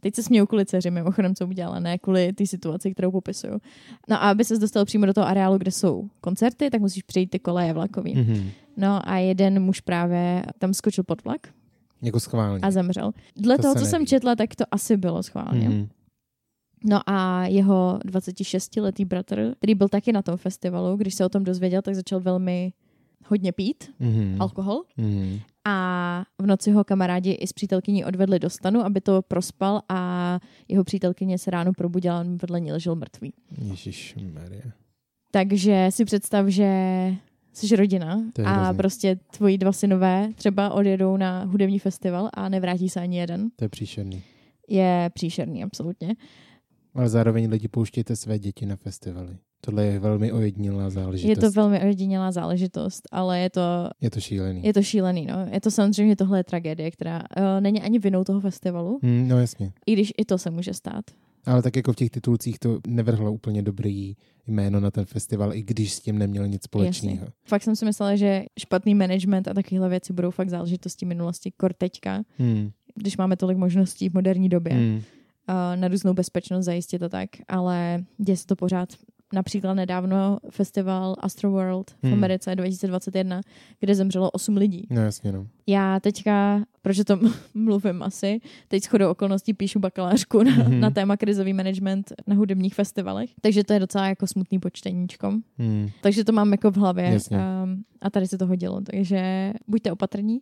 [0.00, 3.58] Teď se smějou kvůli dceři, mimochodem, co udělala, ne kvůli té situaci, kterou popisuju.
[4.08, 7.26] No a aby se dostal přímo do toho areálu, kde jsou koncerty, tak musíš přejít
[7.30, 8.14] ty koleje vlakový.
[8.14, 8.50] Mhm.
[8.76, 11.40] No a jeden muž právě tam skočil pod vlak
[12.02, 12.60] Jako schválně.
[12.62, 13.12] a zemřel.
[13.36, 14.06] Dle To toho, co jsem neví.
[14.06, 15.68] četla, tak to asi bylo schválně.
[15.68, 15.88] Mhm.
[16.84, 21.44] No a jeho 26-letý bratr, který byl taky na tom festivalu, když se o tom
[21.44, 22.72] dozvěděl, tak začal velmi
[23.26, 24.36] hodně pít Mhm.
[24.42, 25.38] alkohol Mhm.
[25.64, 30.40] a v noci ho kamarádi i s přítelkyní odvedli do stanu, aby to prospal a
[30.68, 33.32] jeho přítelkyně se ráno probudila a on vedle ní ležel mrtvý.
[33.58, 34.62] Ježíš Maria.
[35.30, 36.66] Takže si představ, že
[37.52, 38.76] jsi rodina a hrozný.
[38.76, 43.50] prostě tvoji dva synové třeba odjedou na hudební festival a nevrátí se ani jeden.
[43.56, 44.22] To je příšerný.
[44.68, 46.14] Je příšerný, absolutně.
[46.94, 49.36] Ale zároveň lidi pouštějte své děti na festivaly.
[49.64, 51.28] Tohle je velmi ojedinělá záležitost.
[51.28, 53.60] Je to velmi ojedinělá záležitost, ale je to,
[54.00, 54.62] je to šílený.
[54.64, 55.26] je to šílený.
[55.26, 55.34] No.
[55.52, 59.38] Je to samozřejmě tohle je tragédie, která uh, není ani vinou toho festivalu, Hmm, no
[59.38, 59.72] jasně.
[59.86, 61.04] i když i to se může stát.
[61.46, 65.62] Ale tak jako v těch titulcích to nevrhlo úplně dobrý jméno na ten festival, i
[65.62, 67.26] když s tím neměl nic společného.
[67.44, 71.72] Fakt jsem si myslela, že špatný management a takovéhle věci budou fakt záležitosti minulosti, kor
[71.72, 72.70] teďka, Hmm.
[72.94, 74.94] když máme tolik možností v moderní době Hmm.
[74.96, 75.00] uh,
[75.80, 78.88] na různou bezpečnost zajistit to tak, ale děje se to pořád.
[79.32, 82.12] Například nedávno festival Astroworld v Hmm.
[82.12, 83.40] Americe 2021,
[83.80, 84.86] kde zemřelo 8 lidí.
[84.90, 85.46] No jasně, no.
[85.66, 87.20] Já teďka, proč o tom
[87.54, 90.80] mluvím asi, teď shodou okolností píšu bakalářku na, Mhm.
[90.80, 95.32] na téma krizový management na hudebních festivalech, takže to je docela jako smutný počteníčko.
[95.58, 95.88] Hmm.
[96.00, 97.36] Takže to mám jako v hlavě Jasně.
[97.64, 100.38] um, a tady se to hodilo, takže buďte opatrní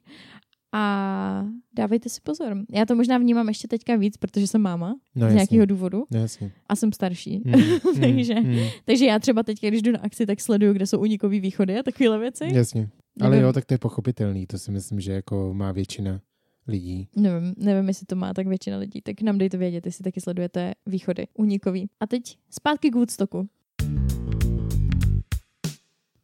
[0.72, 2.56] a dávejte si pozor.
[2.72, 6.20] Já to možná vnímám ještě teďka víc, protože jsem máma No z nějakého důvodu No,
[6.20, 6.52] jasně.
[6.68, 7.42] a jsem starší.
[7.46, 7.62] Hmm.
[8.00, 8.54] Takže- Hmm.
[8.54, 8.68] Hmm.
[8.84, 11.82] Takže já třeba teď, když jdu na akci, tak sleduju, kde jsou unikový východy a
[11.82, 12.44] takovéhle věci.
[12.52, 12.88] Jasně.
[13.20, 14.46] Ale Nevím- jo, tak to je pochopitelný.
[14.46, 16.20] To si myslím, že jako má většina
[16.68, 17.08] lidí.
[17.16, 20.72] Nevím, nevím, jestli to má tak většina lidí, tak nám dejte vědět, jestli taky sledujete
[20.86, 21.88] východy unikový.
[22.00, 23.48] A teď zpátky k Woodstocku.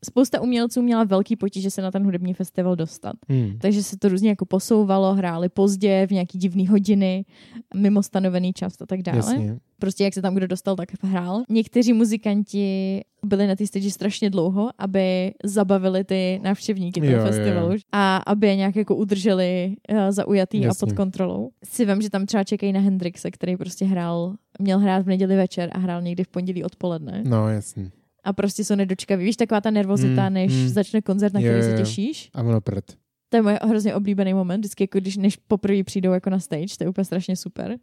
[0.06, 3.12] Spousta umělců měla velký potíže se na ten hudební festival dostat.
[3.28, 3.58] Hmm.
[3.58, 7.24] Takže se to různě jako posouvalo, hráli pozdě, v nějaký divný hodiny,
[7.74, 9.18] mimo stanovený čas a tak dále.
[9.18, 9.58] Jasně.
[9.78, 11.42] Prostě jak se tam kdo dostal, tak hrál.
[11.48, 17.26] Někteří muzikanti byli na té stage strašně dlouho, aby zabavili ty návštěvníky toho Jo, jo,
[17.26, 20.86] festivalu a aby je nějak jako udrželi uh, zaujatý Jasně.
[20.86, 21.50] a pod kontrolou.
[21.64, 25.36] Si vím, že tam třeba čekají na Hendrixe, který prostě hrál, měl hrát v neděli
[25.36, 27.22] večer a hrál někdy v pondělí odpoledne.
[27.26, 27.90] No jasně.
[28.26, 29.24] A prostě jsou nedočkaví.
[29.24, 30.68] Víš, taková ta nervozita, Mm, než mm.
[30.68, 32.30] začne koncert, na který jo, se těšíš.
[32.34, 32.84] A ono prd.
[33.28, 36.76] To je můj hrozně oblíbený moment, vždycky jako když než poprvé přijdou jako na stage,
[36.78, 37.76] to je úplně strašně super.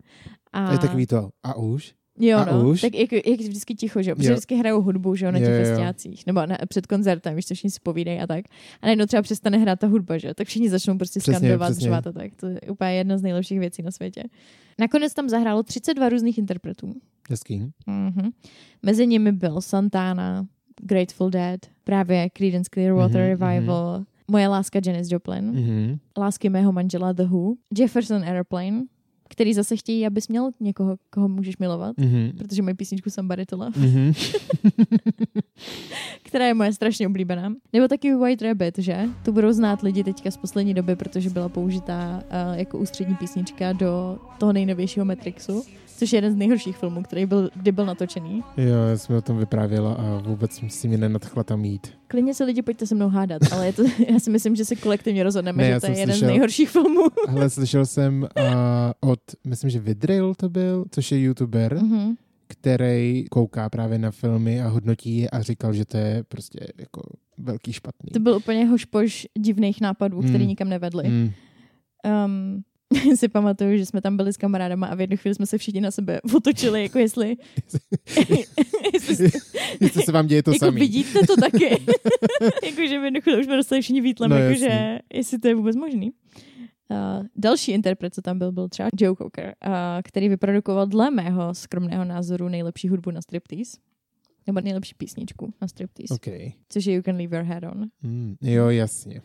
[0.54, 0.72] A...
[0.72, 1.94] Je takový to, a už?
[2.20, 2.82] Jo, A no, už?
[2.82, 4.34] tak jak, jak vždycky ticho, že jo, protože Jo.
[4.34, 7.70] vždycky hrajou hudbu, že jo, na těch festiácích, nebo na, před koncertem, víš, co všichni
[7.72, 8.46] si povídají a tak.
[8.82, 11.74] A najednou třeba přestane hrát ta hudba, že jo, tak všichni začnou prostě Přesně, skandovat,
[11.74, 12.36] řvát a tak.
[12.36, 14.24] To je úplně jedna z nejlepších věcí na světě.
[14.80, 16.94] Nakonec tam zahrálo 32 různých interpretů.
[17.30, 17.72] Hezký.
[17.88, 18.30] Mhm.
[18.84, 20.46] Mezi nimi byl Santana,
[20.82, 25.98] Grateful Dead, právě Creedence Clearwater Mhm, Revival, Moje láska Janis Joplin, Mhm.
[26.18, 28.84] Lásky mého manžela The Who, Jefferson Airplane,
[29.30, 32.32] který zase chtějí, abys měl někoho, koho můžeš milovat, Mhm.
[32.38, 34.14] protože mají písničku Somebody to Love, Mhm.
[36.24, 37.54] která je moje strašně oblíbená.
[37.74, 39.06] Nebo taky White Rabbit, že?
[39.26, 43.74] Tu budou znát lidi teďka z poslední doby, protože byla použitá uh, jako ústřední písnička
[43.74, 45.64] do toho nejnovějšího Matrixu,
[46.04, 48.44] což je jeden z nejhorších filmů, který byl, kdy byl natočený.
[48.58, 51.88] Jo, já jsem o tom vyprávěla a vůbec si mě nenadchla tam jít.
[52.08, 54.76] Klidně se lidi pojďte se mnou hádat, ale je to, já si myslím, že se
[54.76, 57.02] kolektivně rozhodneme, Ne, že to je jeden slyšel- z nejhorších filmů.
[57.28, 62.16] Ale slyšel jsem uh, od, myslím, že Vidril to byl, což je youtuber, Mhm.
[62.48, 67.02] který kouká právě na filmy a hodnotí je a říkal, že to je prostě jako
[67.38, 68.10] velký špatný.
[68.14, 70.48] To byl úplně hošpoš divných nápadů, který Hmm.
[70.48, 71.10] nikam nevedly.
[71.10, 71.30] Mm.
[72.26, 72.64] Um,
[73.16, 75.82] si pamatuju, že jsme tam byli s kamarádama a v jednu chvíli jsme se všichni
[75.82, 77.36] na sebe otočili, jako jestli,
[78.94, 79.30] jestli
[79.80, 80.80] Jestli se vám děje to jako samý.
[80.80, 81.70] vidíte to taky.
[82.66, 85.76] Jakože v jednu chvíli už jsme dostali všichni výtlem, No, jakože jestli to je vůbec
[85.76, 86.12] možný.
[86.90, 91.54] Uh, další interpret, co tam byl, byl třeba Joe Cocker, uh, který vyprodukoval dle mého
[91.54, 93.78] skromného názoru nejlepší hudbu na striptease.
[94.48, 96.46] Nebo nejlepší písničku na striptease, okay.
[96.48, 96.54] OK.
[96.70, 97.86] což je You Can Leave Your Head On.
[98.02, 98.36] Mm.
[98.42, 99.22] Jo, jasně.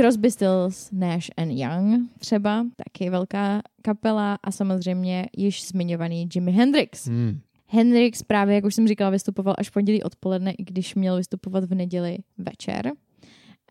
[0.00, 7.08] Crosby, Stills, Nash and Young třeba, taky velká kapela a samozřejmě již zmiňovaný Jimi Hendrix.
[7.08, 7.40] Mm.
[7.66, 11.64] Hendrix právě, jak už jsem říkala, vystupoval až v pondělí odpoledne, i když měl vystupovat
[11.64, 12.92] v neděli večer.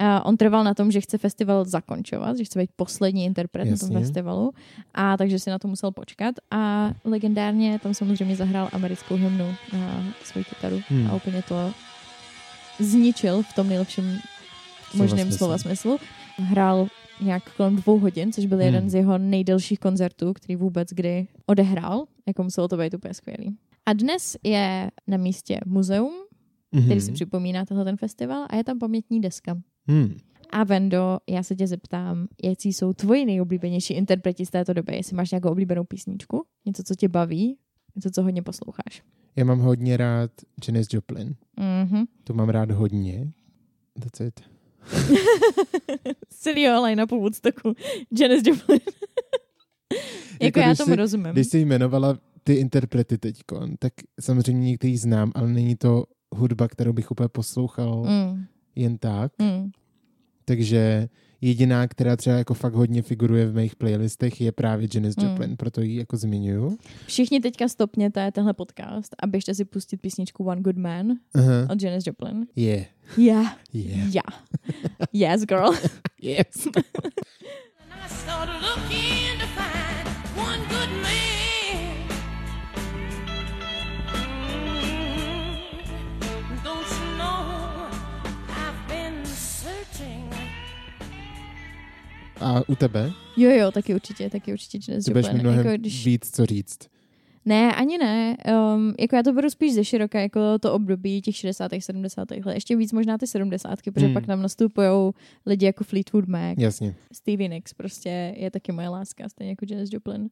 [0.01, 3.77] Uh, on trval na tom, že chce festival zakončovat, že chce být poslední interpret na
[3.77, 3.99] tom Jasně.
[3.99, 4.51] festivalu,
[4.93, 6.35] a takže si na to musel počkat.
[6.51, 11.07] A legendárně tam samozřejmě zahrál americkou hymnu na svou kytaru Hmm.
[11.11, 11.73] a úplně to
[12.79, 14.19] zničil v tom nejlepším
[14.89, 15.37] Slova možným smyslu.
[15.37, 15.99] slova smyslu.
[16.41, 16.87] Hrál
[17.21, 18.65] nějak kolem dvou hodin, což byl Hmm.
[18.65, 22.05] jeden z jeho nejdelších koncertů, který vůbec kdy odehrál.
[22.27, 23.57] Jako muselo to být úplně skvělý.
[23.85, 26.11] A dnes je na místě muzeum,
[26.85, 27.13] který si Mhm.
[27.13, 29.57] připomíná tenhle ten festival a je tam pamětní deska.
[29.87, 30.17] Mm.
[30.49, 34.95] A Vendo, já se tě zeptám, jaký jsou tvoji nejoblíbenější interpreti z této doby?
[34.95, 36.43] Jestli máš nějakou oblíbenou písničku?
[36.65, 37.57] Něco, co tě baví?
[37.95, 39.03] Něco, co hodně posloucháš?
[39.35, 40.31] Já mám hodně rád
[40.67, 41.35] Janis Joplin.
[41.83, 42.05] Mhm.
[42.23, 43.27] To mám rád hodně.
[44.03, 44.39] That's it.
[46.29, 47.75] Z celého line-upu Woodstocku.
[48.19, 48.79] Janis Joplin.
[50.41, 51.31] jako Jako já tomu si- rozumím.
[51.31, 56.03] Když jsi jmenovala ty interprety teďkon, tak samozřejmě některý znám, ale není to
[56.35, 59.31] hudba, kterou bych úplně poslouchal Mm, jen tak.
[59.39, 59.71] mm.
[60.45, 61.09] Takže
[61.41, 65.25] jediná, která třeba jako fakt hodně figuruje v mých playlistech, je právě Janis Mm.
[65.27, 66.77] Joplin, proto ji jako zmiňuju.
[67.07, 71.67] Všichni teďka stopněte tenhle podcast a běžte si pustit písničku One Good Man Aha.
[71.71, 72.47] od Janis Joplin.
[72.55, 72.85] Yeah.
[73.17, 73.57] Yeah.
[73.73, 74.13] Yeah.
[74.13, 74.33] Yeah.
[75.13, 75.69] Yes, girl.
[76.21, 76.67] Yes.
[77.91, 79.28] And
[92.41, 93.11] A u tebe?
[93.37, 95.33] Jo, jo, taky určitě, taky určitě Janis Ty Joplin.
[95.37, 96.05] mi mnohem Jako, když...
[96.05, 96.77] víc co říct.
[97.45, 98.37] Ne, ani ne.
[98.75, 101.71] Um, jako já to beru spíš ze široka, jako to období těch 60.
[101.79, 102.31] 70.
[102.31, 102.53] let.
[102.53, 103.81] Ještě víc možná ty 70.
[103.81, 104.13] protože Hmm.
[104.13, 105.11] pak nám nastupují
[105.45, 106.95] lidi jako Fleetwood Mac, Jasně.
[107.13, 110.29] Stevie Nicks prostě je taky moje láska, stejně jako Janis Joplin.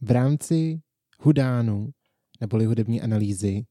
[0.00, 0.80] V rámci
[1.20, 1.90] hudánu,
[2.40, 3.62] neboli hudební analýzy,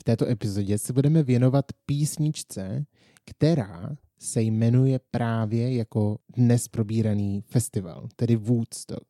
[0.00, 2.84] v této epizodě se budeme věnovat písničce,
[3.24, 9.06] která se jmenuje právě jako dnes probíraný festival, tedy Woodstock.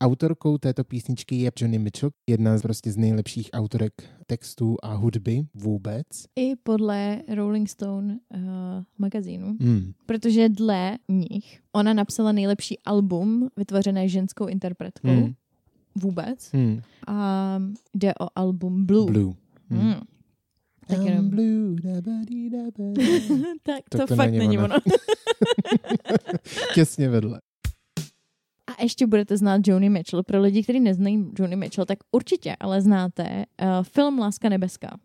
[0.00, 3.92] Autorkou této písničky je Johnny Mitchell, jedna z prostě z nejlepších autorek
[4.26, 6.06] textů a hudby vůbec.
[6.36, 8.40] I podle Rolling Stone uh,
[8.98, 9.56] magazínu.
[9.60, 9.92] Hmm.
[10.06, 15.34] Protože dle nich ona napsala nejlepší album vytvořené ženskou interpretkou Hmm.
[15.94, 16.50] vůbec.
[16.52, 16.80] Hmm.
[17.06, 17.58] A
[17.94, 19.12] jde o album Blue.
[19.12, 19.34] Blue.
[19.70, 19.80] Hmm.
[19.80, 20.00] Hmm.
[20.86, 21.30] Tak I'm jenom.
[21.30, 23.02] blue, da ba di da ba da.
[23.62, 24.64] tak to, fakt není není ono.
[24.66, 24.80] ono.
[26.74, 27.40] Těsně vedle.
[28.66, 30.22] A ještě budete znát Joni Mitchell.
[30.22, 34.96] Pro lidi, kteří neznají Joni Mitchell, tak určitě ale znáte uh, film Láska nebeská,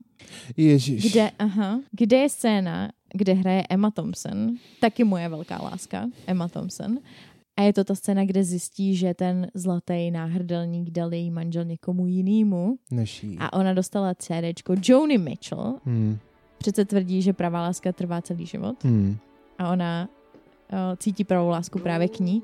[0.57, 1.11] Ježíš.
[1.11, 6.99] kde, aha, kde je scéna, kde hraje Emma Thompson, taky moje velká láska, Emma Thompson.
[7.59, 12.07] A je to ta scéna, kde zjistí, že ten zlatý náhrdelník dal její manžel někomu
[12.07, 12.77] jinému
[13.39, 15.75] a ona dostala CDčko Joni Mitchell.
[15.85, 16.17] Hmm.
[16.57, 19.17] Přece tvrdí, že pravá láska trvá celý život Hmm.
[19.57, 20.09] a ona
[20.73, 22.43] uh, cítí pravou lásku právě k ní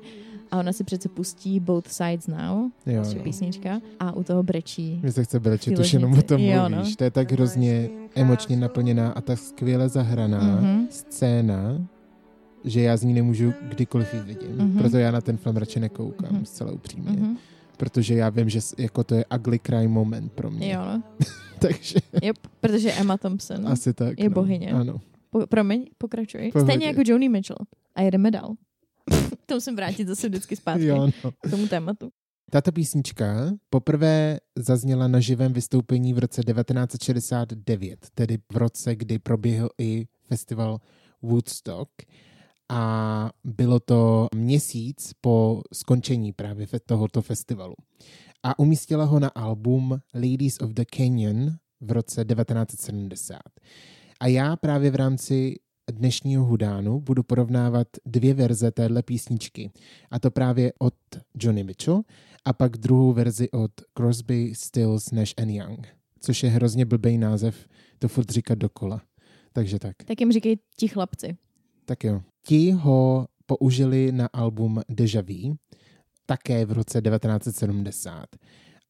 [0.50, 3.22] a ona si přece pustí Both Sides Now, Jo, no.
[3.22, 5.00] písnička, a u toho brečí.
[5.02, 6.40] Mně se chce brečet, už jenom o tom.
[6.40, 6.90] Jo, mluvíš.
[6.90, 6.96] no.
[6.96, 10.86] To je tak hrozně emočně naplněná a tak skvěle zahraná Mhm.
[10.90, 11.86] scéna,
[12.66, 14.56] že já z ní nemůžu kdykoliv ji vidím.
[14.56, 14.78] Mhm.
[14.78, 16.44] Proto já na ten film radši nekoukám, Mhm.
[16.44, 17.10] zcela upřímně.
[17.20, 17.36] Mhm.
[17.76, 20.72] Protože já vím, že jako to je ugly cry moment pro mě.
[20.72, 21.02] Jo, no.
[21.58, 24.18] Takže Yep, protože Emma Thompson asi tak.
[24.18, 24.34] je no.
[24.34, 24.72] bohyně.
[24.72, 25.00] Ano.
[25.30, 26.50] Po, promiň, pokračuj.
[26.52, 26.72] Pohodě.
[26.72, 27.58] Stejně jako Joni Mitchell.
[27.94, 28.54] A jedeme dál.
[29.46, 31.30] To musím vrátit zase vždycky zpátky Jo, no.
[31.42, 32.08] k tomu tématu.
[32.50, 39.68] Tato písnička poprvé zazněla na živém vystoupení v roce 1969, tedy v roce, kdy proběhl
[39.80, 40.80] i festival
[41.22, 41.90] Woodstock.
[42.68, 47.74] A bylo to měsíc po skončení právě tohoto festivalu.
[48.42, 51.50] A umístila ho na album Ladies of the Canyon
[51.80, 53.38] v roce 1970.
[54.20, 55.54] A já právě v rámci
[55.92, 59.70] dnešního hudánu budu porovnávat dvě verze téhle písničky.
[60.10, 60.94] A to právě od
[61.38, 62.02] Johnny Mitchell
[62.44, 65.88] a pak druhou verzi od Crosby, Stills, Nash and Young.
[66.20, 69.02] Což je hrozně blbý název, to furt říkat dokola.
[69.52, 69.96] Takže tak.
[70.04, 71.36] Tak jim říkají ti chlapci.
[71.86, 72.20] Tak jo.
[72.42, 75.56] Ti ho použili na album Deja Vu,
[76.26, 78.26] také v roce 1970.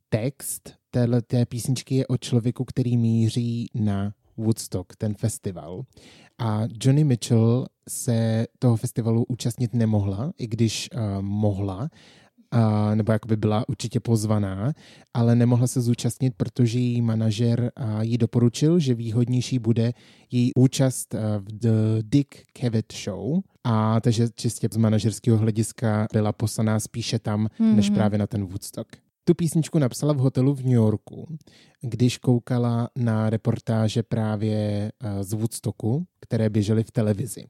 [0.08, 5.82] Text téhle té písničky je o člověku, který míří na Woodstock, ten festival.
[6.38, 11.88] A Johnny Mitchell se toho festivalu účastnit nemohla, i když uh, mohla,
[12.50, 14.72] a, nebo jakoby byla určitě pozvaná,
[15.14, 19.92] ale nemohla se zúčastnit, protože její manažer a, jí doporučil, že výhodnější bude
[20.30, 23.38] její účast a, v The Dick Cavett Show.
[23.64, 27.74] A takže čistě z manažerského hlediska byla poslaná spíše tam, mm-hmm.
[27.74, 28.96] než právě na ten Woodstock.
[29.24, 31.26] Tu písničku napsala v hotelu v New Yorku,
[31.80, 37.44] když koukala na reportáže právě z Woodstocku, které běžely v televizi.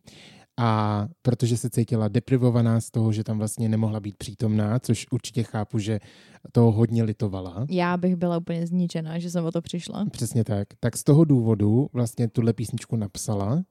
[0.58, 5.42] A protože se cítila deprivovaná z toho, že tam vlastně nemohla být přítomná, což určitě
[5.42, 6.00] chápu, že
[6.52, 7.66] toho hodně litovala.
[7.70, 10.06] Já bych byla úplně zničená, že jsem o to přišla.
[10.10, 10.68] Přesně tak.
[10.80, 13.62] Tak z toho důvodu vlastně tuhle písničku napsala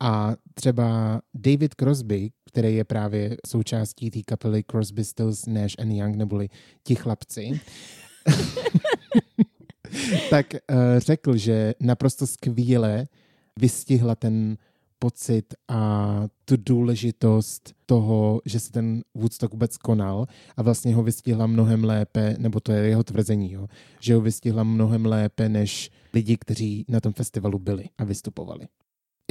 [0.00, 6.16] a třeba David Crosby, který je právě součástí té kapely Crosby, Stills, Nash and Young,
[6.16, 6.48] neboli
[6.82, 7.60] ti chlapci,
[10.30, 13.06] tak uh, řekl, že naprosto skvěle
[13.60, 14.56] vystihla ten
[14.98, 21.46] pocit a tu důležitost toho, že se ten Woodstock vůbec konal a vlastně ho vystihla
[21.46, 23.66] mnohem lépe, nebo to je jeho tvrzení, jo,
[24.00, 28.66] že ho vystihla mnohem lépe než lidi, kteří na tom festivalu byli a vystupovali.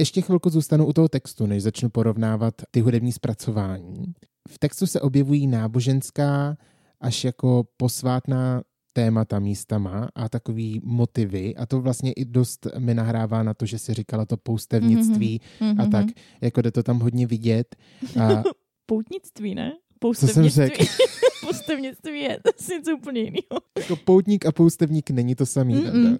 [0.00, 4.14] Ještě chvilku zůstanu u toho textu, než začnu porovnávat ty hudební zpracování.
[4.48, 6.56] V textu se objevují náboženská
[7.00, 8.62] až jako posvátná
[8.98, 13.78] témata místama a takový motivy a to vlastně i dost mi nahrává na to, že
[13.78, 15.82] si říkala to poustevnictví Mm-hmm.
[15.82, 16.06] a tak,
[16.40, 17.76] jako jde to tam hodně vidět.
[18.22, 18.42] A
[18.86, 19.68] Poutnictví, ne?
[19.70, 20.50] jsem Poustevnictví.
[20.50, 20.84] řekl?
[21.46, 23.60] Poustevnictví je to něco úplně jiného.
[23.78, 25.74] jako poutník a poustevník není to samý.
[25.74, 26.18] Mm-mm.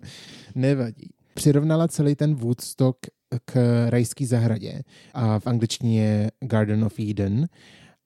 [0.54, 1.08] Nevadí.
[1.34, 2.96] Přirovnala celý ten Woodstock
[3.44, 3.54] k
[3.90, 4.82] rajské zahradě
[5.14, 7.48] a v angličtině je Garden of Eden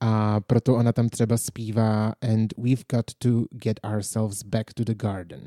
[0.04, 4.94] a proto ona tam třeba zpívá and we've got to get ourselves back to the
[4.94, 5.40] garden.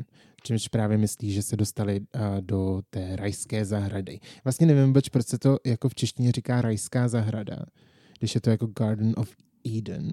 [0.43, 4.19] Čímž právě myslí, že se dostali uh, do té rajské zahrady.
[4.43, 7.65] Vlastně nevím, proč, proč se to jako v češtině říká rajská zahrada,
[8.19, 9.35] když je to jako Garden of
[9.77, 10.11] Eden.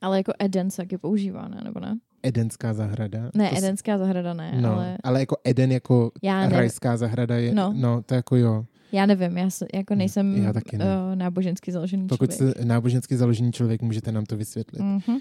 [0.00, 1.60] Ale jako Eden se taky používá, ne?
[1.64, 1.98] Nebo ne?
[2.22, 3.30] Edenská zahrada.
[3.34, 7.36] Ne, To Edenská zahrada ne, No, ale ale jako Eden jako já, ne, rajská zahrada
[7.36, 7.72] je, no.
[7.72, 7.80] No.
[7.80, 8.64] no, to jako jo.
[8.92, 10.84] Já nevím, já jako nejsem Já taky ne.
[10.84, 12.56] uh, nábožensky založený Pokud člověk.
[12.56, 14.80] jste nábožensky založený člověk, můžete nám to vysvětlit.
[14.82, 14.98] Mm.
[15.08, 15.18] Mhm.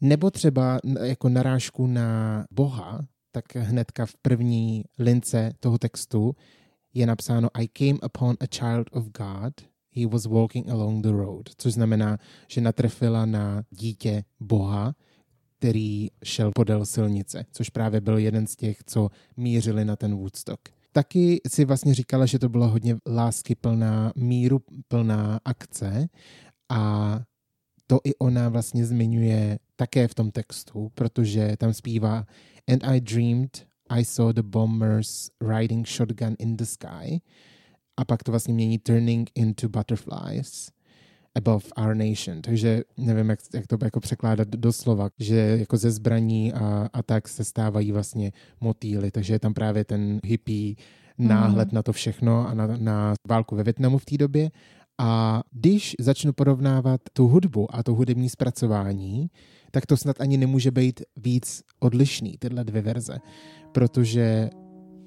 [0.00, 6.34] Nebo třeba jako narážku na Boha, tak hnedka v první lince toho textu
[6.94, 9.54] je napsáno I came upon a child of God,
[9.96, 14.94] he was walking along the road, což znamená, že natrefila na dítě Boha,
[15.58, 20.60] který šel podél silnice, což právě byl jeden z těch, co mířili na ten Woodstock.
[20.96, 26.08] Taky si vlastně říkala, že to byla hodně láskyplná, míru plná akce
[26.68, 27.20] a
[27.86, 32.26] to i ona vlastně zmiňuje také v tom textu, protože tam zpívá
[32.72, 37.20] And I dreamed I saw the bombers riding shotgun in the sky.
[37.96, 40.70] A pak to vlastně mění turning into butterflies
[41.34, 42.42] above our nation.
[42.42, 47.02] Takže nevím, jak, jak to jako překládat do slova, že jako ze zbraní a, a
[47.02, 50.74] tak se stávají vlastně motýly, takže je tam právě ten hippie
[51.18, 51.74] náhled Mhm.
[51.74, 54.50] na to všechno a na, na válku ve Větnamu v té době.
[54.98, 59.30] A když začnu porovnávat tu hudbu a to hudební zpracování,
[59.70, 63.18] tak to snad ani nemůže být víc odlišný, tyhle dvě verze.
[63.72, 64.50] Protože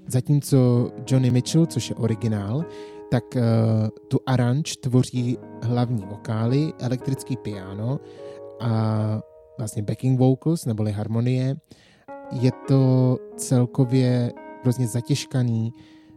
[0.08, 2.66] zatímco Johnny Mitchell, což je originál,
[3.12, 3.42] tak uh,
[4.08, 8.00] tu aranž tvoří hlavní vokály, elektrický piano
[8.60, 9.22] a
[9.58, 11.56] vlastně backing vocals neboli harmonie.
[12.32, 14.34] Je to celkově
[14.64, 15.74] hrozně zatěžkaný,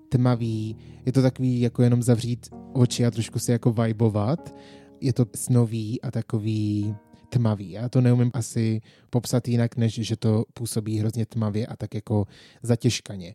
[0.08, 0.76] tmavý,
[1.06, 4.54] je to takový jako jenom zavřít oči a trošku si jako vibovat.
[5.00, 6.94] Je to snový a takový
[7.28, 7.70] tmavý.
[7.70, 8.80] Já to neumím asi
[9.10, 12.26] popsat jinak, než že to působí hrozně tmavě a tak jako
[12.62, 13.34] zatěžkaně.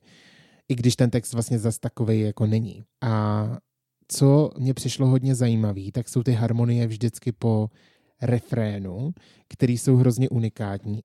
[0.70, 2.84] I když ten text vlastně zas takovej jako není.
[3.04, 3.46] A
[4.08, 7.70] co mě přišlo hodně zajímavý, tak jsou ty harmonie vždycky po
[8.22, 9.14] refrénu,
[9.48, 11.00] který jsou hrozně unikátní.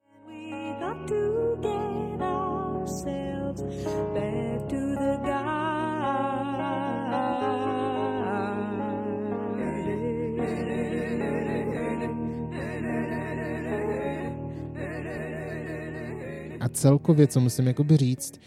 [16.60, 18.40] A celkově, co musím jakoby říct,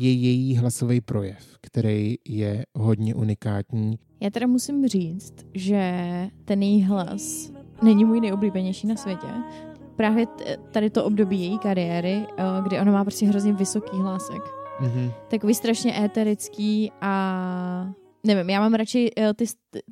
[0.00, 3.98] je její hlasový projev, který je hodně unikátní.
[4.20, 5.92] Já teda musím říct, že
[6.44, 9.26] ten její hlas není můj nejoblíbenější na světě.
[9.96, 10.26] Právě
[10.72, 14.42] tady to období její kariéry, eh, kdy ona má prostě hrozně vysoký hlásek.
[14.80, 15.10] Mhm.
[15.28, 17.92] Takový strašně éterický a
[18.26, 19.44] nevím, já mám radši eh, ty,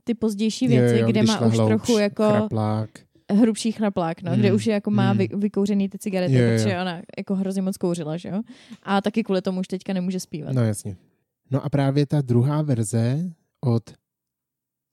[0.04, 2.90] ty pozdější věci, Jo, jo, kde má už hlouč, trochu jako Chraplák.
[3.32, 5.18] Hrubší chraplák, no, kde Mm, už je jako má mm.
[5.18, 6.50] vy, vykouřený ty cigarety, jo.
[6.56, 8.40] protože ona jako hrozně moc kouřila, že jo?
[8.82, 10.54] A taky kvůli tomu už teďka nemůže zpívat.
[10.54, 10.96] No jasně.
[11.50, 13.82] No a právě ta druhá verze od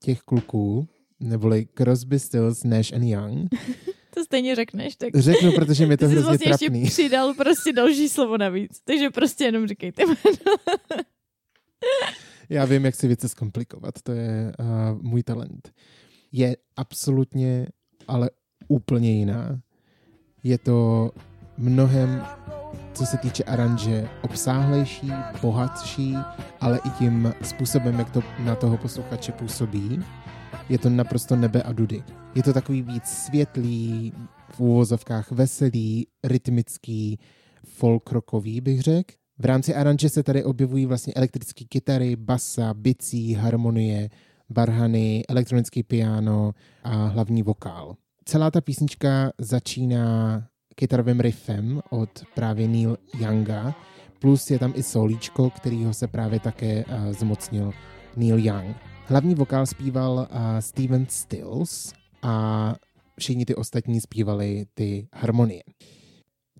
[0.02, 0.88] těch kluků,
[1.20, 3.48] neboli Crosby, Stills, Nash and Young,
[4.14, 6.84] To stejně řekneš, tak řeknu, protože mi to hrozně vlastně ještě trapný.
[6.84, 8.80] přidal prostě další slovo navíc.
[8.84, 10.02] Takže prostě jenom říkejte.
[12.48, 15.72] Já vím, jak si věci zkomplikovat, to je uh, můj talent.
[16.32, 17.66] Je absolutně,
[18.08, 18.30] ale
[18.68, 19.60] úplně jiná.
[20.42, 21.10] Je to
[21.58, 22.22] mnohem,
[22.94, 26.14] co se týče aranže, obsáhlejší, bohatší,
[26.60, 30.00] ale i tím způsobem, jak to na toho posluchače působí.
[30.68, 32.02] Je to naprosto nebe a dudy.
[32.34, 34.12] Je to takový víc světlý,
[34.50, 37.18] v úvozovkách veselý, rytmický,
[37.64, 39.14] folk rockový, bych řekl.
[39.38, 44.10] V rámci aranže se tady objevují vlastně elektrické kytary, basa, bicí, harmonie,
[44.50, 46.52] barhany, elektronický piano
[46.84, 47.96] a hlavní vokál.
[48.24, 50.42] Celá ta písnička začíná
[50.74, 53.74] kytarovým riffem od právě Neil Younga,
[54.18, 57.72] plus je tam i solíčko, kterýho se právě také uh, zmocnil
[58.16, 58.76] Neil Young.
[59.06, 61.92] Hlavní vokál zpíval uh, Steven Stills
[62.22, 62.74] a
[63.18, 65.62] všichni ty ostatní zpívali ty harmonie.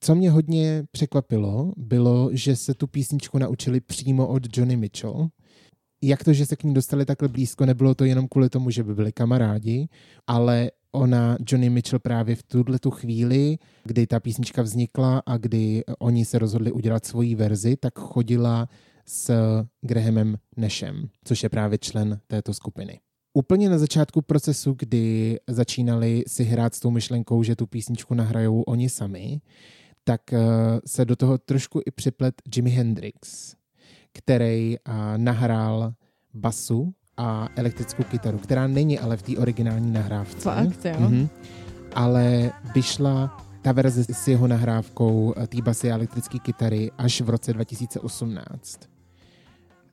[0.01, 5.29] Co mě hodně překvapilo, bylo, že se tu písničku naučili přímo od Johnny Mitchell.
[6.07, 8.85] Jak to, že se k ní dostali takhle blízko, nebylo to jenom kvůli tomu, že
[8.85, 9.89] by byli kamarádi,
[10.27, 15.85] ale ona, Johnny Mitchell právě v tuhle tu chvíli, kdy ta písnička vznikla a kdy
[15.99, 18.69] oni se rozhodli udělat svoji verzi, tak chodila
[19.07, 19.33] s
[19.81, 23.01] Grahamem Nashem, což je právě člen této skupiny.
[23.35, 28.63] Úplně na začátku procesu, kdy začínali si hrát s tou myšlenkou, že tu písničku nahrajou
[28.63, 29.41] oni sami,
[30.05, 30.41] tak eh,
[30.87, 33.55] se do toho trošku i připlet Jimi Hendrix,
[34.19, 34.77] který
[35.17, 35.93] nahrál
[36.35, 40.41] basu a elektrickou kytaru, která není ale v té originální nahrávce.
[40.41, 41.01] Fakt, jo?
[41.01, 41.29] Mhm.
[41.95, 47.31] Ale vyšla ta verze s jeho nahrávkou eh, té basy a elektrické kytary až v
[47.31, 48.81] roce 2018.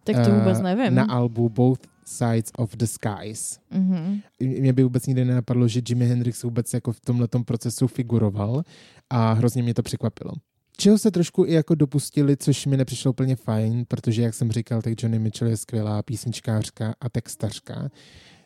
[0.03, 0.95] Tak to vůbec Eh, nevím.
[0.95, 3.59] Na albu Both Sides of the Skies.
[3.71, 4.21] Mhm.
[4.39, 8.63] Mě by vůbec nikdy nenapadlo, že Jimi Hendrix vůbec jako v tomhletom procesu figuroval
[9.09, 10.31] a hrozně mě to překvapilo.
[10.77, 14.81] Čeho se trošku i jako dopustili, což mi nepřišlo úplně fajn, protože, jak jsem říkal,
[14.81, 17.89] tak Johnny Mitchell je skvělá písničkářka a textařka,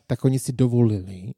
[0.06, 1.32] tak oni si dovolili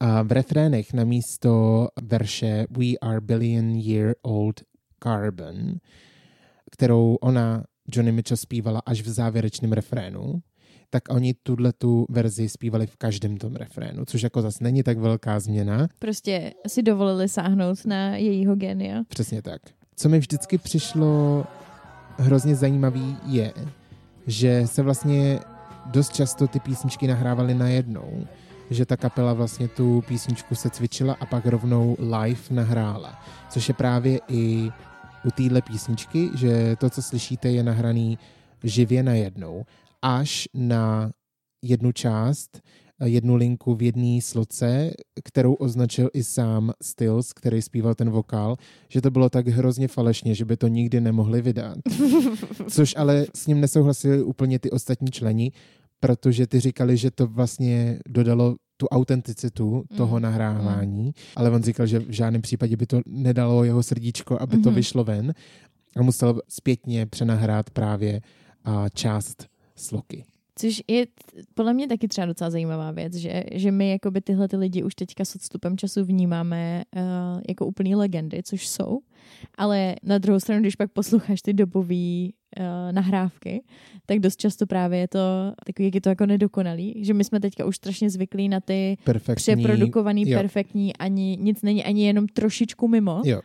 [0.00, 4.60] a v refrénech na místo verše We are billion year old
[5.02, 5.74] carbon,
[6.70, 10.42] kterou ona, Johnny Mitchell, zpívala až v závěrečném refrénu,
[10.90, 14.98] tak oni tuhle tu verzi zpívali v každém tom refrénu, což jako zase není tak
[14.98, 15.88] velká změna.
[15.98, 19.02] Prostě si dovolili sáhnout na jejího genia.
[19.08, 19.62] Přesně tak.
[19.98, 21.44] Co mi vždycky přišlo
[22.18, 23.52] hrozně zajímavý je,
[24.26, 25.40] že se vlastně
[25.86, 28.26] dost často ty písničky nahrávaly najednou.
[28.70, 33.22] Že ta kapela vlastně tu písničku se cvičila a pak rovnou live nahrála.
[33.50, 34.70] Což je právě i
[35.24, 38.18] u téhle písničky, že to, co slyšíte, je nahraný
[38.64, 39.64] živě najednou.
[40.02, 41.10] Až na
[41.62, 42.60] jednu část,
[43.04, 44.90] jednu linku v jedné sloce,
[45.24, 48.56] kterou označil i sám Stills, který zpíval ten vokál,
[48.88, 51.78] že to bylo tak hrozně falešně, že by to nikdy nemohli vydat.
[52.70, 55.52] Což ale s ním nesouhlasili úplně ty ostatní členi,
[56.00, 61.86] protože ty říkali, že to vlastně dodalo tu autenticitu toho Mm, nahrávání, ale on říkal,
[61.86, 64.76] že v žádném případě by to nedalo jeho srdíčko, aby to Mhm.
[64.76, 65.34] vyšlo ven
[65.96, 68.20] a musel zpětně přenahrát právě
[68.64, 69.46] a, část
[69.76, 70.24] sloky.
[70.58, 71.06] Což je
[71.54, 74.94] podle mě taky třeba docela zajímavá věc, že, že my jakoby tyhle ty lidi už
[74.94, 77.02] teďka s odstupem času vnímáme uh,
[77.48, 78.98] jako úplný legendy, což jsou,
[79.54, 82.28] ale na druhou stranu, když pak posloucháš ty dobové
[82.58, 83.62] uh, nahrávky,
[84.06, 85.18] tak dost často právě je to
[85.66, 88.96] takový, jak je to jako nedokonalý, že my jsme teďka už strašně zvyklí na ty
[89.04, 89.42] Perfektní.
[89.42, 90.38] přeprodukovaný, jo.
[90.38, 93.22] perfektní, ani nic není ani jenom trošičku mimo.
[93.24, 93.40] Jo.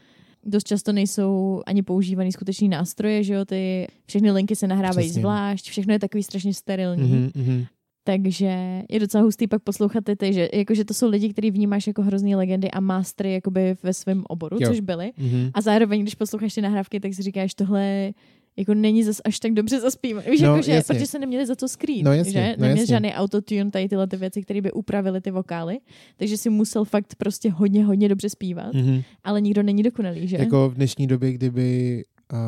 [0.46, 5.22] Dost často nejsou ani používaný skutečný nástroje, že jo, ty všechny linky se nahrávají Přesně.
[5.22, 7.12] zvlášť, všechno je takový strašně sterilní.
[7.12, 7.66] Mhm, mhm.
[8.06, 11.88] Takže je docela hustý pak poslouchat ty, ty že, jakože to jsou lidi, který vnímáš
[11.88, 14.68] jako hrozný legendy a mástry jakoby ve svém oboru, Jo.
[14.68, 15.12] což byli.
[15.18, 15.50] Mhm.
[15.54, 18.12] A zároveň, když posloucháš ty nahrávky, tak si říkáš, tohle
[18.58, 20.32] jako není zas až tak dobře zaspívaný.
[20.32, 20.94] Víš, No, jako, že, jasně.
[20.96, 22.06] protože se neměli za co skrýt.
[22.06, 22.40] No, jasně, že?
[22.42, 22.86] no, Neměli jasně.
[22.86, 25.80] žádný autotune, tady tyhle ty věci, které by upravily ty vokály.
[26.18, 28.74] Takže si musel fakt prostě hodně, hodně dobře zpívat.
[28.74, 29.02] Mhm.
[29.24, 30.38] Ale nikdo není dokonalý, že?
[30.38, 32.40] Jako v dnešní době, kdyby uh,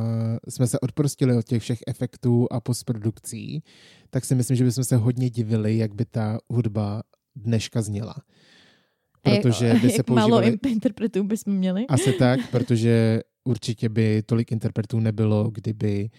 [0.49, 3.63] jsme se odprostili od těch všech efektů a postprodukcí,
[4.09, 7.03] tak si myslím, že bychom se hodně divili, jak by ta hudba
[7.35, 8.15] dneška zněla.
[9.21, 10.51] Protože by se jak málo používaly...
[10.57, 11.85] imp- interpretů bychom měli.
[11.87, 16.09] Asi tak, protože určitě by tolik interpretů nebylo, kdyby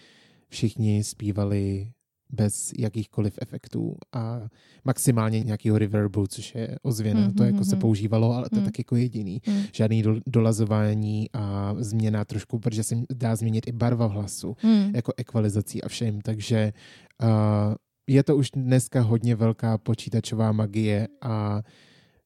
[0.49, 1.91] všichni zpívali
[2.29, 4.41] bez jakýchkoliv efektů a
[4.85, 7.21] maximálně nějakého reverbu, což je ozvěna.
[7.21, 7.81] Mhm, to jako se mhm.
[7.81, 8.65] používalo, ale to Mhm.
[8.65, 9.41] tak jako jediný.
[9.45, 9.63] Hmm.
[9.73, 14.91] Žádný do, dolazování a změna trošku, protože se dá změnit i barva hlasu, Hmm.
[14.95, 16.21] jako ekvalizací a všem.
[16.21, 16.73] Takže
[17.23, 17.27] uh,
[18.07, 21.61] je to už dneska hodně velká počítačová magie a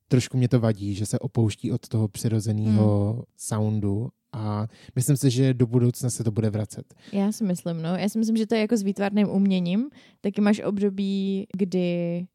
[0.07, 3.21] trošku mě to vadí, že se opouští od toho přirozeného Hmm.
[3.37, 6.93] soundu a myslím si, že do budoucna se to bude vracet.
[7.11, 7.95] Já si myslím, no.
[7.95, 9.89] Já si myslím, že to je jako s výtvarným uměním.
[10.21, 12.25] Taky máš období, kdy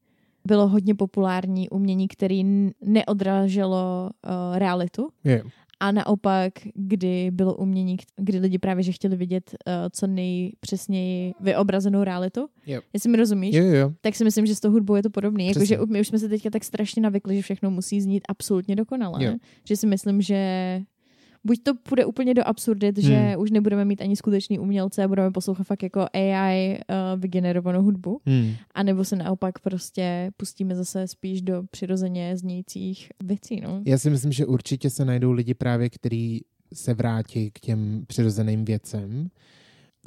[0.46, 5.08] bylo hodně populární umění, který n- neodráželo uh, realitu.
[5.24, 5.42] Je.
[5.80, 12.04] A naopak, kdy bylo umění, kdy lidi právě že chtěli vidět uh, co nejpřesněji vyobrazenou
[12.04, 12.48] realitu.
[12.66, 12.80] Jo.
[12.92, 15.44] Jestli mi rozumíš, Jo, jo, tak si myslím, že s tou hudbou je to podobné.
[15.44, 19.38] Jakože my už jsme se teďka tak strašně navykli, že všechno musí znít absolutně dokonale.
[19.64, 20.80] Že si myslím, že
[21.46, 23.40] buď to půjde úplně do absurdit, že Hmm.
[23.42, 28.20] už nebudeme mít ani skutečný umělce a budeme poslouchat fakt jako AI uh, vygenerovanou hudbu,
[28.26, 28.50] Hmm.
[28.74, 33.60] anebo se naopak prostě pustíme zase spíš do přirozeně znějících věcí.
[33.60, 33.82] No.
[33.84, 36.44] Já si myslím, že určitě se najdou lidi právě, kteří
[36.74, 39.28] se vrátí k těm přirozeným věcem.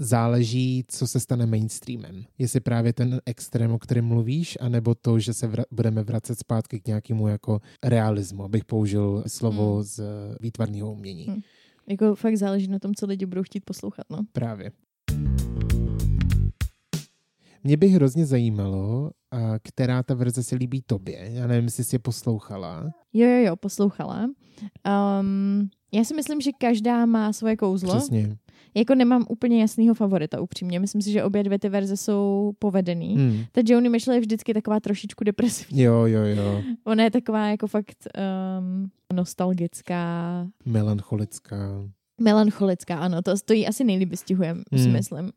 [0.01, 2.25] Záleží, co se stane mainstreamem.
[2.37, 6.79] Jestli právě ten extrém, o kterém mluvíš, anebo to, že se vra- budeme vracet zpátky
[6.79, 9.83] k nějakému jako realismu, abych použil slovo Hmm.
[9.83, 10.01] z
[10.41, 11.25] výtvarného umění.
[11.25, 11.41] Hmm.
[11.89, 14.05] Jako fakt záleží na tom, co lidi budou chtít poslouchat.
[14.09, 14.19] No.
[14.31, 14.71] Právě.
[17.63, 21.29] Mě by hrozně zajímalo, a která ta verze se líbí tobě.
[21.33, 22.91] Já nevím, jestli jsi je poslouchala.
[23.13, 24.29] Jo, jo, jo, poslouchala.
[25.21, 27.95] Um, já si myslím, že každá má svoje kouzlo.
[27.97, 28.37] Přesně.
[28.75, 30.79] Jako nemám úplně jasného favorita, upřímně.
[30.79, 33.15] Myslím si, že obě dvě ty verze jsou povedený.
[33.15, 33.43] Hmm.
[33.51, 35.81] Ta Joni Mitchell je vždycky taková trošičku depresivní.
[35.81, 36.61] Jo, jo, jo.
[36.83, 38.07] Ona je taková jako fakt
[38.59, 41.57] um, nostalgická, Melancholická.
[42.21, 44.83] melancholická, ano, to, to jí asi nejlíp vystihujeme, hmm.
[44.83, 45.25] si myslím.
[45.25, 45.31] Uh,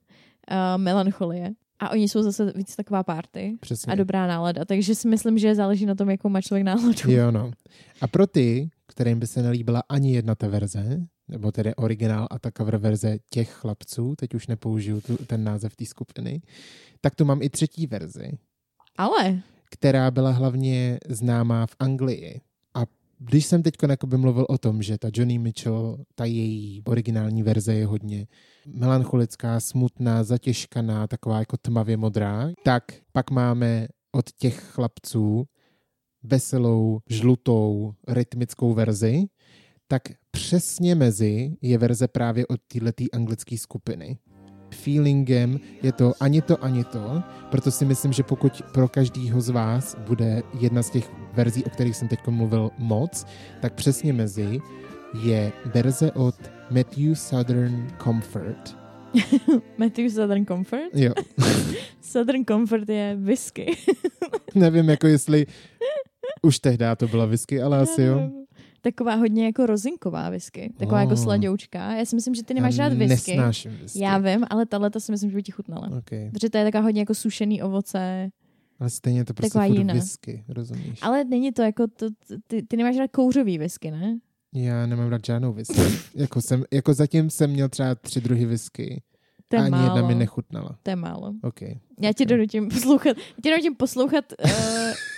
[0.76, 1.50] melancholie.
[1.78, 3.92] A oni jsou zase víc taková party Přesně.
[3.92, 7.10] a dobrá nálada, takže si myslím, že záleží na tom, jakou má člověk náladu.
[7.10, 7.50] Jo, no.
[8.00, 11.00] A pro ty, kterým by se nelíbila ani jedna ta verze,
[11.32, 15.76] nebo tedy originál a ta cover verze těch chlapců, teď už nepoužiju tu, ten název
[15.76, 16.42] té skupiny,
[17.00, 18.38] tak tu mám i třetí verzi,
[18.96, 22.40] Ale, která byla hlavně známá v Anglii.
[22.74, 22.82] A
[23.18, 23.74] když jsem teď
[24.16, 28.26] mluvil o tom, že ta Johnny Mitchell, ta její originální verze je hodně
[28.66, 35.44] melancholická, smutná, zatěžkaná, taková jako tmavě modrá, tak pak máme od těch chlapců
[36.22, 39.24] veselou, žlutou, rytmickou verzi,
[39.92, 44.18] tak přesně mezi je verze právě od této anglické skupiny.
[44.74, 49.48] Feelingem je to ani to, ani to, proto si myslím, že pokud pro každýho z
[49.48, 53.26] vás bude jedna z těch verzí, o kterých jsem teď mluvil moc,
[53.60, 54.60] tak přesně mezi
[55.22, 56.34] je verze od
[56.70, 58.76] Matthew Southern Comfort.
[59.78, 60.94] Matthew Southern Comfort?
[60.94, 61.12] Jo,
[62.00, 63.76] Southern Comfort je whisky.
[64.54, 65.46] nevím, jako jestli
[66.42, 68.30] už tehdy to byla whisky, ale asi jo.
[68.82, 70.72] Taková hodně jako rozinková whisky.
[70.78, 71.02] Taková Oh.
[71.02, 71.92] jako sladoučka.
[71.96, 73.30] Já si myslím, že ty nemáš Já rád whisky.
[73.30, 74.00] Nesnáším whisky.
[74.00, 75.90] Já vím, ale tahle si myslím, že by ti chutnala.
[75.98, 76.30] Okay.
[76.30, 78.30] Protože to je taková hodně jako sušený ovoce.
[78.80, 79.94] Ale stejně je to prostě Taková jiná.
[79.94, 80.98] whisky, rozumíš?
[81.02, 82.06] Ale není to jako, to,
[82.46, 84.18] ty, ty nemáš rád kouřový whisky, ne?
[84.54, 85.80] Já nemám rád žádnou whisky.
[86.14, 89.02] jako, jsem, jako zatím jsem měl třeba tři druhy whisky
[89.52, 89.96] To a je ani málo.
[89.96, 90.78] jedna mi nechutnala.
[90.82, 91.34] To je málo.
[91.42, 91.78] Okay.
[92.00, 94.50] Já ti donutím poslouchat, ti donutím poslouchat uh,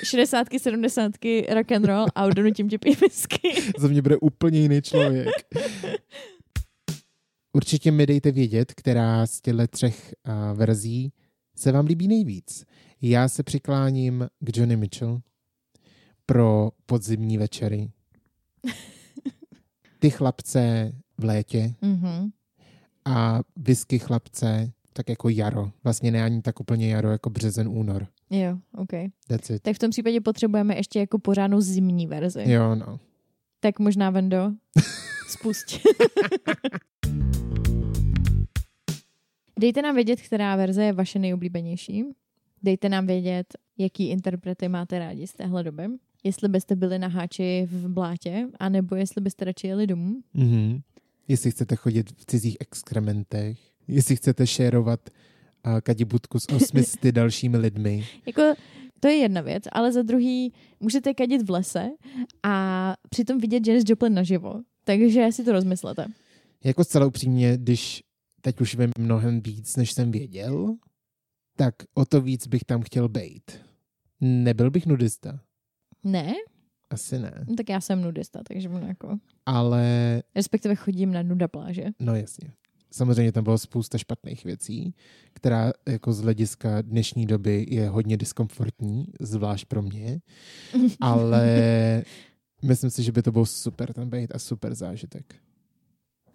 [0.04, 1.12] 60 70
[1.54, 3.48] rock and roll a donutím tě pít whisky.
[3.78, 5.28] Za mě bude úplně jiný člověk.
[7.52, 11.12] Určitě mi dejte vědět, která z těchto třech uh, verzí
[11.56, 12.64] se vám líbí nejvíc.
[13.02, 15.20] Já se přikláním k Johnny Mitchell
[16.26, 17.90] pro podzimní večery.
[19.98, 22.30] Ty chlapce v létě Mhm.
[23.04, 25.70] A whisky chlapce tak jako jaro.
[25.84, 28.06] Vlastně ne ani tak úplně jaro, jako březen, únor.
[28.30, 28.90] Jo, OK.
[29.28, 29.62] That's it.
[29.62, 32.44] Tak v tom případě potřebujeme ještě jako pořádnou zimní verzi.
[32.46, 33.00] Jo, no.
[33.60, 34.52] Tak možná, Vendo,
[35.28, 35.66] spust.
[39.58, 42.04] Dejte nám vědět, která verze je vaše nejoblíbenější.
[42.62, 43.46] Dejte nám vědět,
[43.78, 45.82] jaký interprety máte rádi z téhle doby.
[46.24, 50.14] Jestli byste byli na háči v blátě, anebo jestli byste radši jeli domů.
[50.34, 50.80] Mhm.
[51.28, 53.58] Jestli chcete chodit v cizích exkrementech,
[53.88, 55.00] jestli chcete šérovat
[55.66, 58.06] uh, kadibutku s osmisty dalšími lidmi.
[58.26, 58.42] Jako,
[59.00, 61.90] to je jedna věc, ale za druhý můžete kadit v lese
[62.42, 64.60] a přitom vidět Janis Joplin naživo.
[64.84, 66.06] Takže si to rozmyslete.
[66.64, 68.02] Jako zcela upřímně, když
[68.40, 70.76] teď už vím mnohem víc, než jsem věděl,
[71.56, 73.60] tak o to víc bych tam chtěl bejt.
[74.20, 75.40] Nebyl bych nudista.
[76.04, 76.34] Ne?
[76.94, 77.44] Asi ne.
[77.48, 79.18] No, tak já jsem nudista, takže budu jako...
[79.46, 81.84] Ale, Respektive chodím na nuda pláže.
[82.00, 82.52] no jasně.
[82.90, 84.94] Samozřejmě tam bylo spousta špatných věcí,
[85.32, 90.20] která jako z hlediska dnešní doby je hodně diskomfortní, zvlášť pro mě,
[91.00, 91.44] ale
[92.62, 95.34] myslím si, že by to byl super tam být a super zážitek.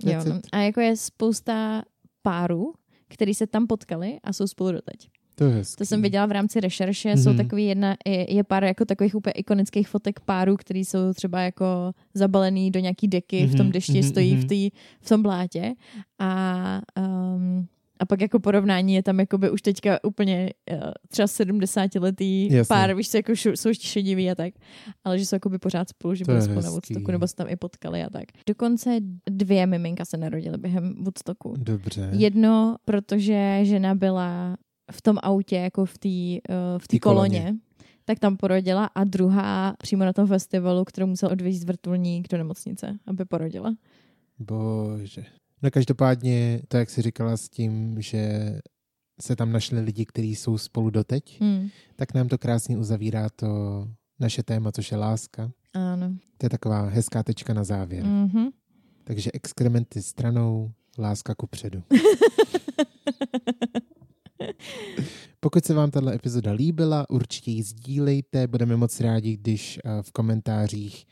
[0.06, 0.40] Jo, no.
[0.52, 1.84] A jako je spousta
[2.22, 2.74] párů,
[3.08, 5.10] který se tam potkali a jsou spolu doteď.
[5.40, 5.76] To je hezký.
[5.78, 7.38] To jsem viděla v rámci rešerše, jsou Mhm.
[7.38, 11.66] takový jedna, je, je pár jako takových úplně ikonických fotek párů, který jsou třeba jako
[12.14, 14.42] zabalený do nějaký deky, v tom Mhm, dešti mhm, stojí mhm.
[14.42, 14.70] v, tý,
[15.02, 15.74] v tom blátě
[16.20, 16.82] a
[17.36, 17.68] um,
[18.02, 22.68] a pak jako porovnání je tam jakoby už teďka úplně uh, třeba 70 letý Jasně.
[22.68, 24.54] pár, víš, jako šu, jsou šediví a tak,
[25.04, 26.70] ale že jsou jakoby pořád spolu, že byli spolu na.
[26.70, 28.24] Woodstocku, nebo se tam i potkali a tak.
[28.48, 28.98] Dokonce
[29.30, 31.54] dvě miminka se narodily během Woodstocku.
[31.58, 32.10] Dobře.
[32.14, 34.58] Jedno, protože žena byla
[34.92, 36.44] v tom autě, jako v té uh,
[36.78, 37.40] v Tý koloně.
[37.40, 37.58] koloně,
[38.06, 42.98] tak tam porodila a druhá přímo na tom festivalu, kterou musel odvízt vrtulník do nemocnice,
[43.08, 43.76] aby porodila.
[44.40, 45.24] Bože.
[45.64, 48.54] No každopádně, to jak jsi říkala s tím, že
[49.22, 51.68] se tam našli lidi, kteří jsou spolu doteď, Hmm.
[51.96, 53.48] tak nám to krásně uzavírá to
[54.20, 55.52] naše téma, což je láska.
[55.74, 56.14] Ano.
[56.38, 58.06] To je taková hezká tečka na závěr.
[58.06, 58.48] Mhm.
[59.04, 61.84] Takže exkrementy stranou, láska ku předu.
[65.40, 68.48] Pokud se vám tato epizoda líbila, určitě ji sdílejte.
[68.48, 71.06] Budeme moc rádi, když eh, v komentářích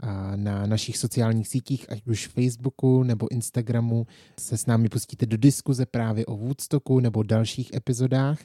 [0.00, 4.06] a na našich sociálních sítích, ať už Facebooku nebo Instagramu,
[4.40, 8.38] se s námi pustíte do diskuze právě o Woodstocku nebo dalších epizodách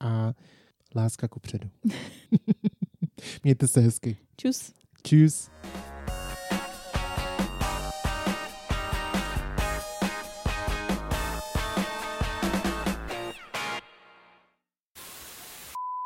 [0.00, 0.32] a
[0.96, 1.68] láska ku předu.
[3.44, 4.16] Mějte se hezky.
[4.36, 4.72] Čus.
[5.02, 5.50] Tschüss.